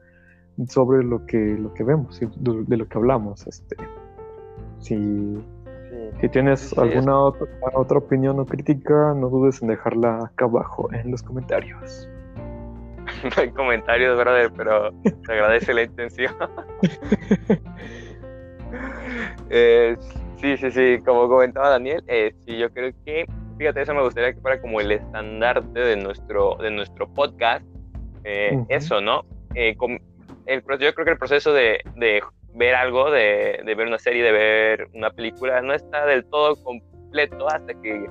[0.69, 3.47] sobre lo que, lo que vemos, de, lo que hablamos.
[3.47, 3.77] Este,
[4.79, 5.43] si
[6.21, 11.11] si tienes alguna otra, otra, opinión o crítica, no dudes en dejarla acá abajo en
[11.11, 12.09] los comentarios.
[13.25, 16.35] no hay comentarios, brother, pero te agradece la intención.
[19.55, 19.99] Eh,
[20.41, 23.27] sí, sí, sí, como comentaba Daniel, eh, sí, yo creo que,
[23.59, 27.63] fíjate, eso me gustaría que fuera como el estandarte de nuestro, de nuestro podcast.
[28.25, 29.27] Eh, eso, ¿no?
[29.55, 32.23] el, yo creo que el proceso de, de
[32.55, 36.57] ver algo, de, de, ver una serie, de ver una película, no está del todo
[36.63, 38.07] completo hasta que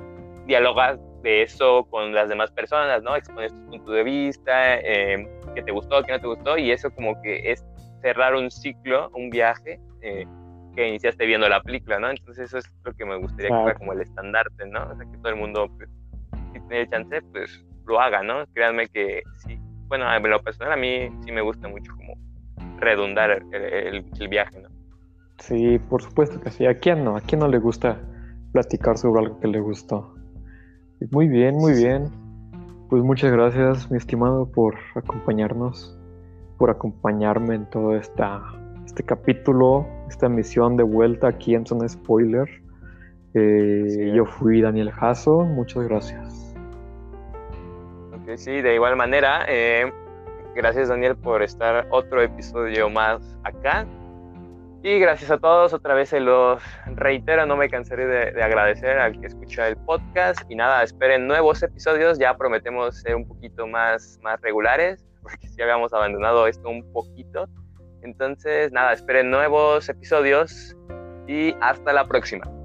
[0.45, 3.15] dialogas de eso con las demás personas, ¿no?
[3.15, 6.89] Expones tu punto de vista, eh, qué te gustó, qué no te gustó, y eso
[6.91, 7.63] como que es
[8.01, 10.25] cerrar un ciclo, un viaje eh,
[10.75, 12.09] que iniciaste viendo la película, ¿no?
[12.09, 14.89] Entonces eso es lo que me gustaría que fuera como el estandarte, ¿no?
[14.89, 15.89] O sea, que todo el mundo, pues,
[16.53, 18.45] si tiene chance, pues lo haga, ¿no?
[18.53, 19.59] Créanme que sí.
[19.87, 22.15] Bueno, en lo personal a mí sí me gusta mucho como
[22.81, 24.69] redundar el, el viaje, ¿no?
[25.41, 26.65] Sí, por supuesto que sí.
[26.65, 27.15] ¿A quién no?
[27.17, 27.99] ¿A quién no le gusta
[28.51, 30.13] platicar sobre algo que le gustó?
[31.09, 32.11] Muy bien, muy bien.
[32.89, 35.97] Pues muchas gracias, mi estimado, por acompañarnos,
[36.57, 38.41] por acompañarme en todo esta,
[38.85, 42.47] este capítulo, esta misión de vuelta aquí en Zona Spoiler.
[43.33, 46.53] Eh, yo fui Daniel Jasso, muchas gracias.
[48.13, 49.91] Ok, sí, de igual manera, eh,
[50.55, 53.85] gracias Daniel por estar otro episodio más acá.
[54.83, 59.19] Y gracias a todos, otra vez se los reitero, no me cansaré de, agradecer al
[59.19, 60.41] que escucha el podcast.
[60.49, 65.61] Y nada, esperen nuevos episodios, ya prometemos ser un poquito más, más regulares, porque si
[65.61, 67.47] habíamos abandonado esto un poquito.
[68.01, 70.75] Entonces, nada, esperen nuevos episodios
[71.27, 72.60] y hasta la próxima.